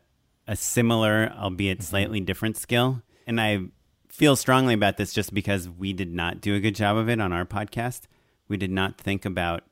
[0.48, 3.02] a similar, albeit slightly different skill.
[3.26, 3.66] And I
[4.10, 7.22] feel strongly about this just because we did not do a good job of it
[7.22, 8.02] on our podcast.
[8.50, 9.64] We did not think about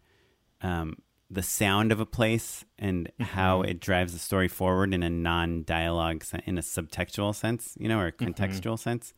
[0.61, 0.95] um,
[1.30, 6.24] the sound of a place and how it drives the story forward in a non-dialogue,
[6.45, 9.13] in a subtextual sense, you know, or a contextual sense.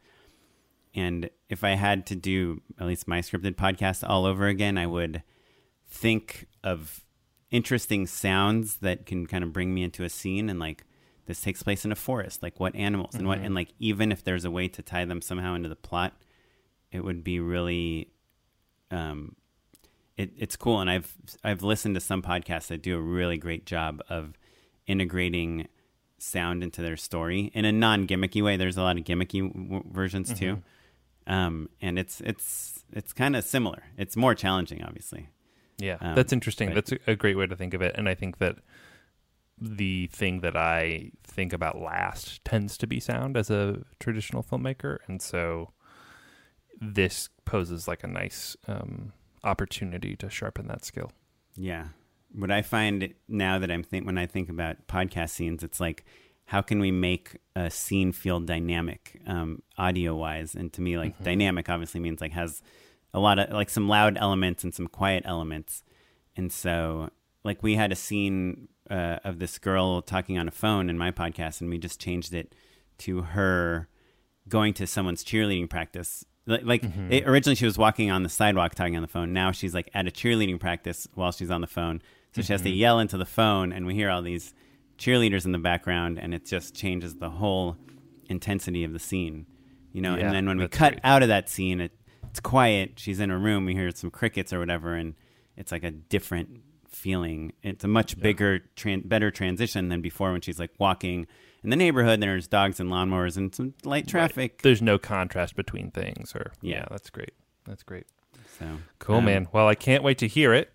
[0.94, 4.88] And if I had to do at least my scripted podcast all over again, I
[4.88, 5.24] would
[5.88, 7.04] think of
[7.50, 10.50] interesting sounds that can kind of bring me into a scene.
[10.50, 10.86] And like
[11.26, 14.24] this takes place in a forest, like what animals and what and like even if
[14.24, 16.14] there's a way to tie them somehow into the plot,
[16.92, 18.10] it would be really
[18.90, 19.36] um
[20.18, 20.82] it, it's cool.
[20.82, 21.14] And I've
[21.44, 24.38] I've listened to some podcasts that do a really great job of
[24.88, 25.68] integrating
[26.18, 28.58] sound into their story in a non-gimmicky way.
[28.58, 30.62] There's a lot of gimmicky w- versions too
[31.32, 33.84] um, and it's it's it's kind of similar.
[33.98, 35.30] It's more challenging, obviously.
[35.78, 36.74] Yeah, Um, that's interesting.
[36.74, 38.58] That's a, a great way to think of it, and I think that
[39.58, 44.98] the thing that I think about last tends to be sound as a traditional filmmaker,
[45.08, 45.72] and so
[46.80, 49.14] this poses like a nice um,
[49.44, 51.12] opportunity to sharpen that skill.
[51.56, 51.86] Yeah.
[52.34, 56.04] What I find now that I'm think when I think about podcast scenes, it's like
[56.52, 60.54] how can we make a scene feel dynamic, um, audio wise?
[60.54, 62.62] And to me, like dynamic obviously means like has
[63.14, 65.82] a lot of like some loud elements and some quiet elements.
[66.36, 67.10] And so,
[67.46, 71.10] like, we had a scene uh, of this girl talking on a phone in my
[71.12, 72.54] podcast, and we just changed it
[72.98, 73.88] to her
[74.50, 76.26] going to someone's cheerleading practice.
[76.46, 79.32] Like, like it, originally, she was walking on the sidewalk talking on the phone.
[79.32, 82.02] Now she's like at a cheerleading practice while she's on the phone.
[82.36, 84.54] So she has to yell into the phone, and we hear all these
[84.98, 87.78] cheerleaders in the background, and it just changes the whole
[88.30, 89.46] intensity of the scene.
[89.94, 91.02] You know, Yeah, and then when we cut great.
[91.04, 91.92] out of that scene, it,
[92.30, 92.94] it's quiet.
[92.98, 93.66] She's in a room.
[93.66, 95.16] We hear some crickets or whatever, and
[95.58, 97.52] it's like a different feeling.
[97.64, 101.28] It's a much bigger, tran- better transition than before when she's like walking
[101.64, 102.14] in the neighborhood.
[102.16, 104.62] And there's dogs and lawnmowers and some light traffic.
[104.62, 106.78] There's no contrast between things, or Yeah.
[106.78, 107.34] yeah, that's great.
[107.66, 108.06] That's great.
[108.60, 108.66] So
[109.00, 109.48] Cool, um, man.
[109.52, 110.72] Well, I can't wait to hear it.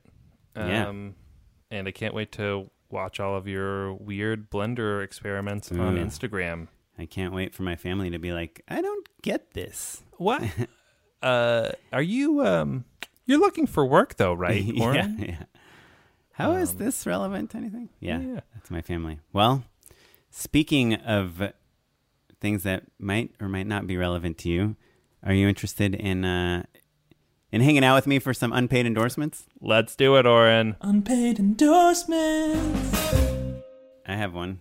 [0.54, 1.76] Um, Yeah.
[1.78, 6.68] And I can't wait to watch all of your weird blender experiments on Instagram.
[6.98, 10.02] I can't wait for my family to be like, I don't get this.
[10.16, 10.42] What?
[11.22, 12.40] uh, are you?
[12.44, 12.86] Um,
[13.26, 15.42] you're looking for work though, right, yeah, yeah.
[16.32, 17.90] How is Um, this relevant to anything?
[18.00, 18.40] Yeah, yeah.
[18.54, 19.20] that's my family.
[19.30, 19.64] Well,
[20.30, 21.52] speaking of
[22.40, 24.76] things that might or might not be relevant to you,
[25.22, 26.64] are you interested in uh,
[27.56, 29.46] in hanging out with me for some unpaid endorsements?
[29.60, 30.76] Let's do it, Oren.
[30.82, 33.00] Unpaid endorsements.
[34.06, 34.60] I have one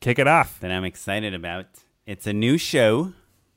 [0.00, 0.60] Kick it off.
[0.60, 1.66] that I'm excited about.
[2.06, 3.12] It's a new show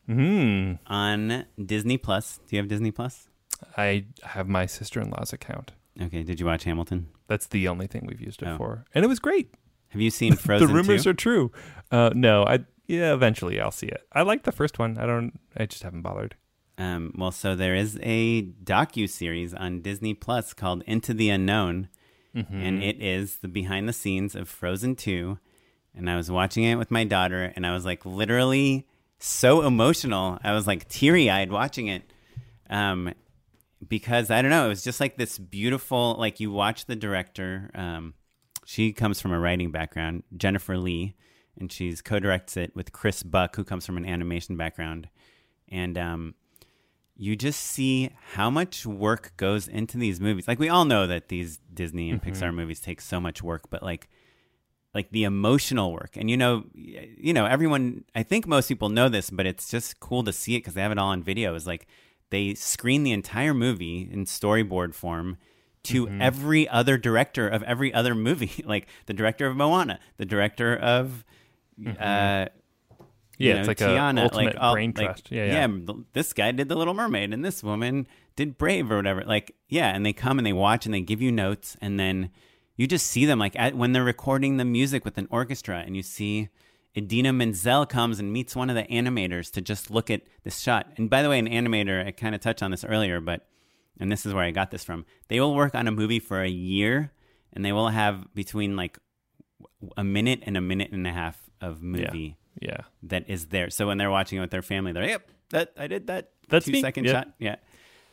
[0.07, 0.73] Hmm.
[0.87, 2.39] on Disney Plus.
[2.47, 3.27] Do you have Disney Plus?
[3.77, 5.73] I have my sister-in-law's account.
[6.01, 6.23] Okay.
[6.23, 7.09] Did you watch Hamilton?
[7.27, 8.57] That's the only thing we've used it Oh.
[8.57, 9.53] for, and it was great.
[9.89, 10.67] Have you seen Frozen?
[10.67, 11.09] the rumors 2?
[11.09, 11.51] are true.
[11.91, 14.01] Uh, no, I yeah, eventually I'll see it.
[14.13, 14.97] I like the first one.
[14.97, 15.37] I don't.
[15.57, 16.35] I just haven't bothered.
[16.79, 21.89] Um, well, so there is a docu series on Disney Plus called Into the Unknown,
[22.35, 22.61] Mm-hmm.
[22.61, 25.39] and it is the behind the scenes of Frozen Two.
[25.95, 30.37] And I was watching it with my daughter, and I was like literally so emotional.
[30.43, 32.03] I was like teary eyed watching it,
[32.69, 33.11] um,
[33.87, 34.65] because I don't know.
[34.67, 36.15] It was just like this beautiful.
[36.19, 37.71] Like you watch the director.
[37.73, 38.13] Um,
[38.63, 41.15] she comes from a writing background, Jennifer Lee,
[41.59, 45.09] and she's co-directs it with Chris Buck, who comes from an animation background,
[45.67, 46.35] and um,
[47.19, 50.47] you just see how much work goes into these movies.
[50.47, 52.31] Like we all know that these Disney and mm-hmm.
[52.31, 54.07] Pixar movies take so much work, but like
[54.93, 56.15] like the emotional work.
[56.15, 59.99] And you know, you know, everyone I think most people know this, but it's just
[59.99, 61.55] cool to see it cuz they have it all on video.
[61.55, 61.87] Is like
[62.29, 65.37] they screen the entire movie in storyboard form
[65.83, 66.21] to mm-hmm.
[66.21, 71.25] every other director of every other movie, like the director of Moana, the director of
[71.77, 72.01] mm-hmm.
[72.01, 72.58] uh you
[73.47, 75.31] Yeah, know, it's like Tiana, a ultimate all- brain like, trust.
[75.31, 75.67] Yeah, yeah.
[75.67, 79.23] th- This guy did The Little Mermaid, and this woman did Brave or whatever.
[79.23, 82.29] Like, yeah, and they come and they watch and they give you notes, and then
[82.75, 85.95] you just see them like at, when they're recording the music with an orchestra, and
[85.95, 86.49] you see
[86.97, 90.87] Idina Menzel comes and meets one of the animators to just look at this shot.
[90.97, 93.47] And by the way, an animator, I kind of touched on this earlier, but
[93.99, 95.05] and this is where I got this from.
[95.27, 97.11] They will work on a movie for a year,
[97.53, 98.97] and they will have between like
[99.97, 102.33] a minute and a minute and a half of movie Yeah.
[103.03, 103.69] That is there.
[103.69, 106.29] So when they're watching it with their family, they're like, yep, that I did that
[106.49, 106.81] That's two me.
[106.81, 107.11] second Yeah.
[107.11, 107.27] shot.
[107.39, 107.55] Yeah.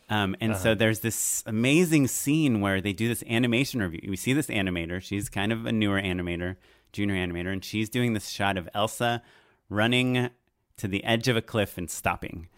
[0.09, 4.07] Um, and so there's this amazing scene where they do this animation review.
[4.09, 5.03] We see this animator.
[5.03, 6.57] She's kind of a newer animator,
[6.93, 9.21] junior animator, and she's doing this shot of Elsa
[9.69, 10.31] running
[10.77, 12.49] to the edge of a cliff and stopping.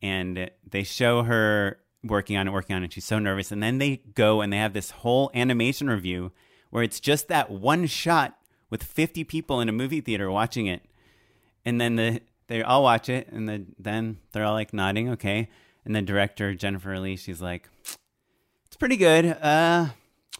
[0.00, 2.86] And they show her working on it, working on it.
[2.86, 3.52] And she's so nervous.
[3.52, 6.32] And then they go and they have this whole animation review
[6.70, 8.38] where it's just that one shot
[8.70, 10.82] with 50 people in a movie theater watching it
[11.64, 15.48] and then the they all watch it and the, then they're all like nodding okay.
[15.84, 17.68] And the director jennifer lee she's like
[18.66, 19.26] it's pretty good.
[19.26, 19.88] Uh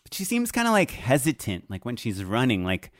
[0.03, 2.91] but she seems kind of like hesitant like when she's running like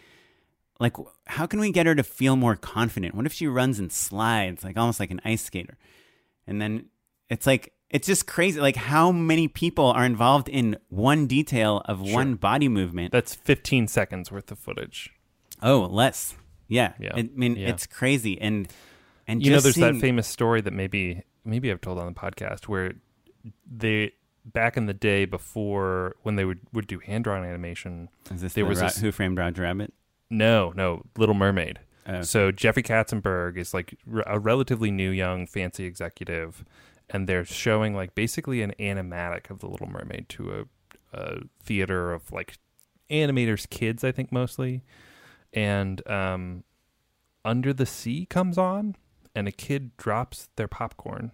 [0.81, 0.97] like
[1.27, 3.15] how can we get her to feel more confident?
[3.15, 5.77] What if she runs and slides like almost like an ice skater?
[6.47, 6.87] And then
[7.29, 12.01] it's like it's just crazy like how many people are involved in one detail of
[12.01, 13.13] one body movement?
[13.13, 15.13] That's 15 seconds worth of footage.
[15.63, 16.35] oh less
[16.69, 17.13] yeah, Yeah.
[17.15, 17.69] i mean Yeah.
[17.69, 18.69] it's crazy and
[19.27, 22.13] and you know, there's seeing- that famous story that maybe maybe I've told on the
[22.19, 22.93] podcast where
[23.71, 24.13] they
[24.45, 28.09] back in the day before when they would would do hand drawn animation.
[28.31, 29.93] Is this There the was Ra- this- Who Framed Roger Rabbit?
[30.31, 31.81] No, no, Little Mermaid.
[32.07, 32.21] Oh.
[32.23, 33.97] So Jeffrey Katzenberg is like
[34.27, 36.65] a relatively new, young, fancy executive,
[37.09, 40.67] and they're showing like basically an animatic of the Little Mermaid to
[41.15, 42.59] a, a theater of like
[43.11, 44.83] animators' kids, I think mostly,
[45.55, 46.65] and um,
[47.45, 48.97] Under the Sea comes on,
[49.35, 51.33] and a kid drops their popcorn,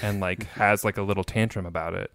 [0.00, 2.10] and like has like a little tantrum about it,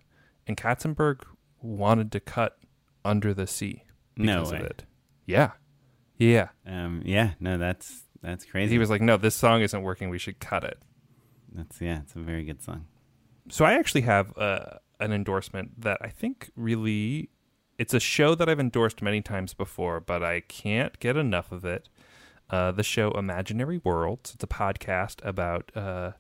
[0.47, 1.21] and Katzenberg
[1.61, 2.57] wanted to cut
[3.05, 3.83] Under the Sea
[4.17, 4.59] No because way.
[4.59, 4.83] of it.
[5.25, 5.51] Yeah,
[6.17, 6.49] yeah.
[6.65, 8.71] Um, yeah, no, that's that's crazy.
[8.71, 10.09] He was like, "No, this song isn't working.
[10.09, 10.79] We should cut it."
[11.53, 12.85] that's yeah, it's a very good song.
[13.49, 14.65] so I actually have uh,
[14.99, 17.29] an endorsement that I think really
[17.79, 21.63] it's a show that I've endorsed many times before, but I can't get enough of
[21.63, 21.87] it.
[22.49, 24.33] Uh, the show Imaginary Worlds.
[24.35, 26.11] It's a podcast about uh,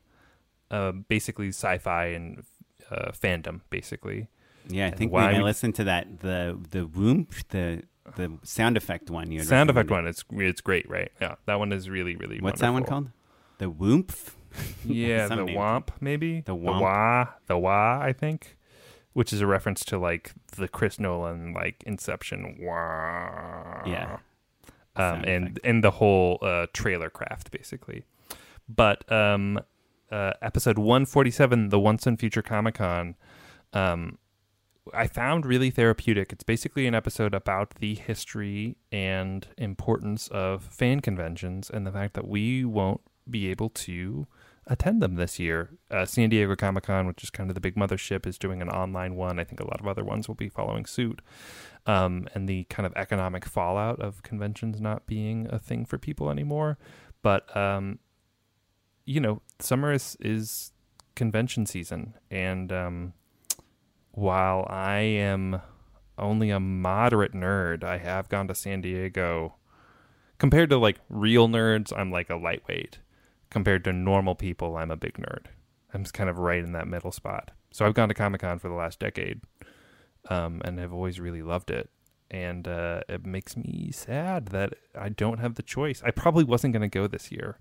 [0.71, 2.43] uh, basically sci-fi and
[2.89, 4.29] uh, fandom, basically.
[4.69, 7.83] Yeah, I think we, I listened to that the the whoomp the
[8.15, 9.31] the sound effect one.
[9.31, 10.07] You Sound effect one.
[10.07, 11.11] It's it's great, right?
[11.19, 12.39] Yeah, that one is really really.
[12.39, 13.09] What's that one called?
[13.57, 14.35] The whoomph.
[14.83, 15.57] Yeah, the name.
[15.57, 18.57] Womp maybe The the Wah, the Wah, I think,
[19.19, 23.83] which is a reference to like the Chris Nolan like Inception Wah.
[23.85, 24.19] Yeah.
[24.95, 28.05] um, and and the whole uh, trailer craft basically.
[28.69, 29.59] But um,
[30.09, 33.15] uh, episode one forty seven, the Once and Future Comic Con,
[33.73, 34.19] um,
[34.93, 36.31] I found really therapeutic.
[36.31, 42.13] It's basically an episode about the history and importance of fan conventions and the fact
[42.13, 44.27] that we won't be able to
[44.69, 45.71] attend them this year.
[45.89, 48.69] Uh, San Diego Comic Con, which is kind of the big mothership, is doing an
[48.69, 49.39] online one.
[49.39, 51.21] I think a lot of other ones will be following suit.
[51.85, 56.29] Um, and the kind of economic fallout of conventions not being a thing for people
[56.29, 56.77] anymore.
[57.23, 57.99] But um,
[59.05, 60.71] you know, summer is is
[61.15, 63.13] convention season, and um,
[64.11, 65.61] while I am
[66.17, 69.55] only a moderate nerd, I have gone to San Diego.
[70.37, 72.99] Compared to like real nerds, I'm like a lightweight.
[73.49, 75.45] Compared to normal people, I'm a big nerd.
[75.93, 77.51] I'm just kind of right in that middle spot.
[77.71, 79.41] So I've gone to Comic Con for the last decade,
[80.29, 81.89] um, and have always really loved it.
[82.31, 86.03] And uh, it makes me sad that I don't have the choice.
[86.05, 87.57] I probably wasn't going to go this year,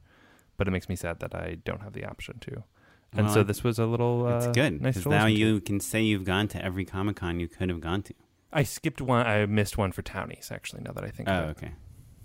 [0.59, 2.65] but it makes me sad that I don't have the option to.
[3.15, 4.27] And Well, so this was a little.
[4.27, 5.41] Uh, It's good Nice because to now listen to.
[5.41, 8.15] you can say you've gone to every Comic Con you could have gone to.
[8.53, 9.27] I skipped one.
[9.27, 10.51] I missed one for Townies.
[10.53, 11.31] Actually, now that I think.
[11.31, 11.51] Oh, of it.
[11.53, 11.73] okay.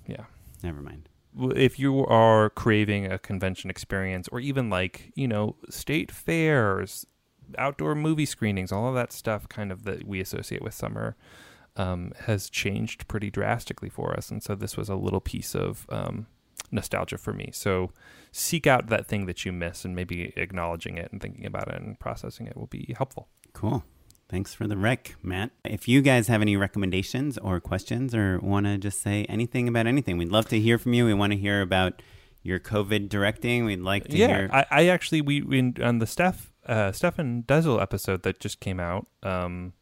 [0.05, 0.25] Yeah.
[0.61, 1.07] Never mind.
[1.55, 7.05] If you are craving a convention experience or even like you know state fairs
[7.57, 11.15] outdoor movie screenings all of that stuff kind of that we associate with summer
[11.75, 14.29] um, has changed pretty drastically for us.
[14.29, 16.27] And so this was a little piece of um,
[16.71, 17.49] nostalgia for me.
[17.53, 17.91] So
[18.31, 21.81] seek out that thing that you miss and maybe acknowledging it and thinking about it
[21.81, 23.27] and processing it will be helpful.
[23.53, 23.83] Cool.
[24.33, 25.51] Thanks for the rec, Matt.
[25.63, 29.85] If you guys have any recommendations or questions or want to just say anything about
[29.85, 31.05] anything, we'd love to hear from you.
[31.05, 32.01] We want to hear about
[32.41, 33.63] your COVID directing.
[33.63, 34.49] We'd like to yeah, hear.
[34.51, 38.79] I, I actually we, we on the Steph uh, Stefan Dezel episode that just came
[38.79, 39.05] out.
[39.21, 39.73] Um,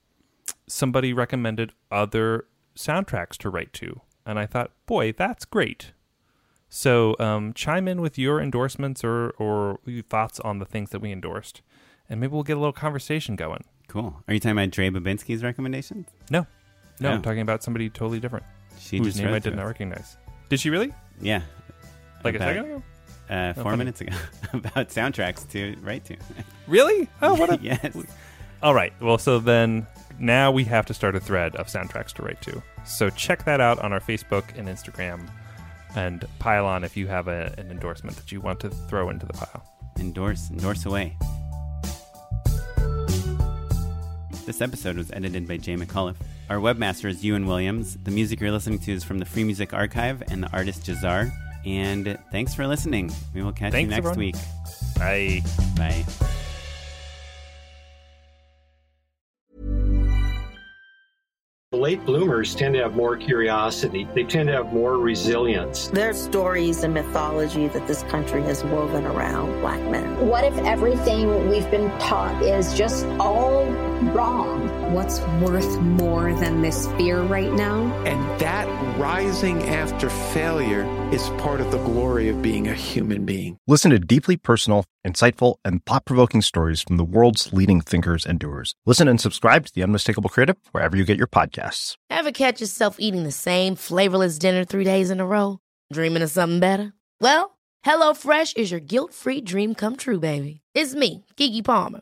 [0.68, 2.44] somebody recommended other
[2.76, 5.94] soundtracks to write to, and I thought, boy, that's great.
[6.68, 11.00] So um, chime in with your endorsements or or your thoughts on the things that
[11.00, 11.62] we endorsed,
[12.10, 13.64] and maybe we'll get a little conversation going.
[13.92, 14.16] Cool.
[14.28, 16.08] Are you talking about Dre Babinski's recommendations?
[16.30, 16.48] No,
[17.00, 17.14] no, Oh.
[17.14, 18.46] I'm talking about somebody totally different
[18.80, 19.68] She whose just name I to did not us.
[19.68, 20.18] recognize.
[20.50, 20.94] Did she really?
[21.22, 21.42] Yeah.
[22.24, 22.84] Like About- a second ago?
[23.30, 23.78] Uh, four funny.
[23.78, 24.14] minutes ago
[24.54, 26.18] about soundtracks to write to.
[26.68, 27.10] Really?
[27.22, 27.98] Oh, what a yes.
[28.64, 28.94] All right.
[29.02, 29.88] Well, so then
[30.20, 32.62] now we have to start a thread of soundtracks to write to.
[32.86, 35.28] So check that out on our Facebook and Instagram
[35.96, 39.26] and pile on if you have a, an endorsement that you want to throw into
[39.26, 39.64] the pile.
[40.00, 41.18] Endorse, endorse away.
[44.46, 46.16] This episode was edited by Jay McCullough.
[46.50, 47.98] Our webmaster is Ewan Williams.
[48.04, 51.32] The music you're listening to is from the Free Music Archive and the artist Jazar.
[51.66, 53.12] And thanks for listening.
[53.36, 54.18] We will catch Thanks, you next everyone.
[54.18, 54.36] week.
[54.98, 55.42] Bye.
[55.78, 56.06] Bye.
[61.74, 64.06] Late bloomers tend to have more curiosity.
[64.14, 65.88] They tend to have more resilience.
[65.88, 70.28] There's stories and mythology that this country has woven around black men.
[70.28, 73.64] What if everything we've been taught is just all
[74.10, 74.94] wrong?
[74.94, 77.84] What's worth more than this fear right now?
[78.06, 78.68] And that
[79.00, 83.58] rising after failure is part of the glory of being a human being.
[83.68, 88.40] Listen to deeply personal, insightful, and thought provoking stories from the world's leading thinkers and
[88.40, 88.76] doers.
[88.86, 91.96] Listen and subscribe to The Unmistakable Creative wherever you get your podcasts.
[92.10, 95.60] Ever catch yourself eating the same flavorless dinner three days in a row?
[95.94, 96.94] Dreaming of something better?
[97.20, 100.62] Well, HelloFresh is your guilt free dream come true, baby.
[100.76, 102.02] It's me, Keke Palmer.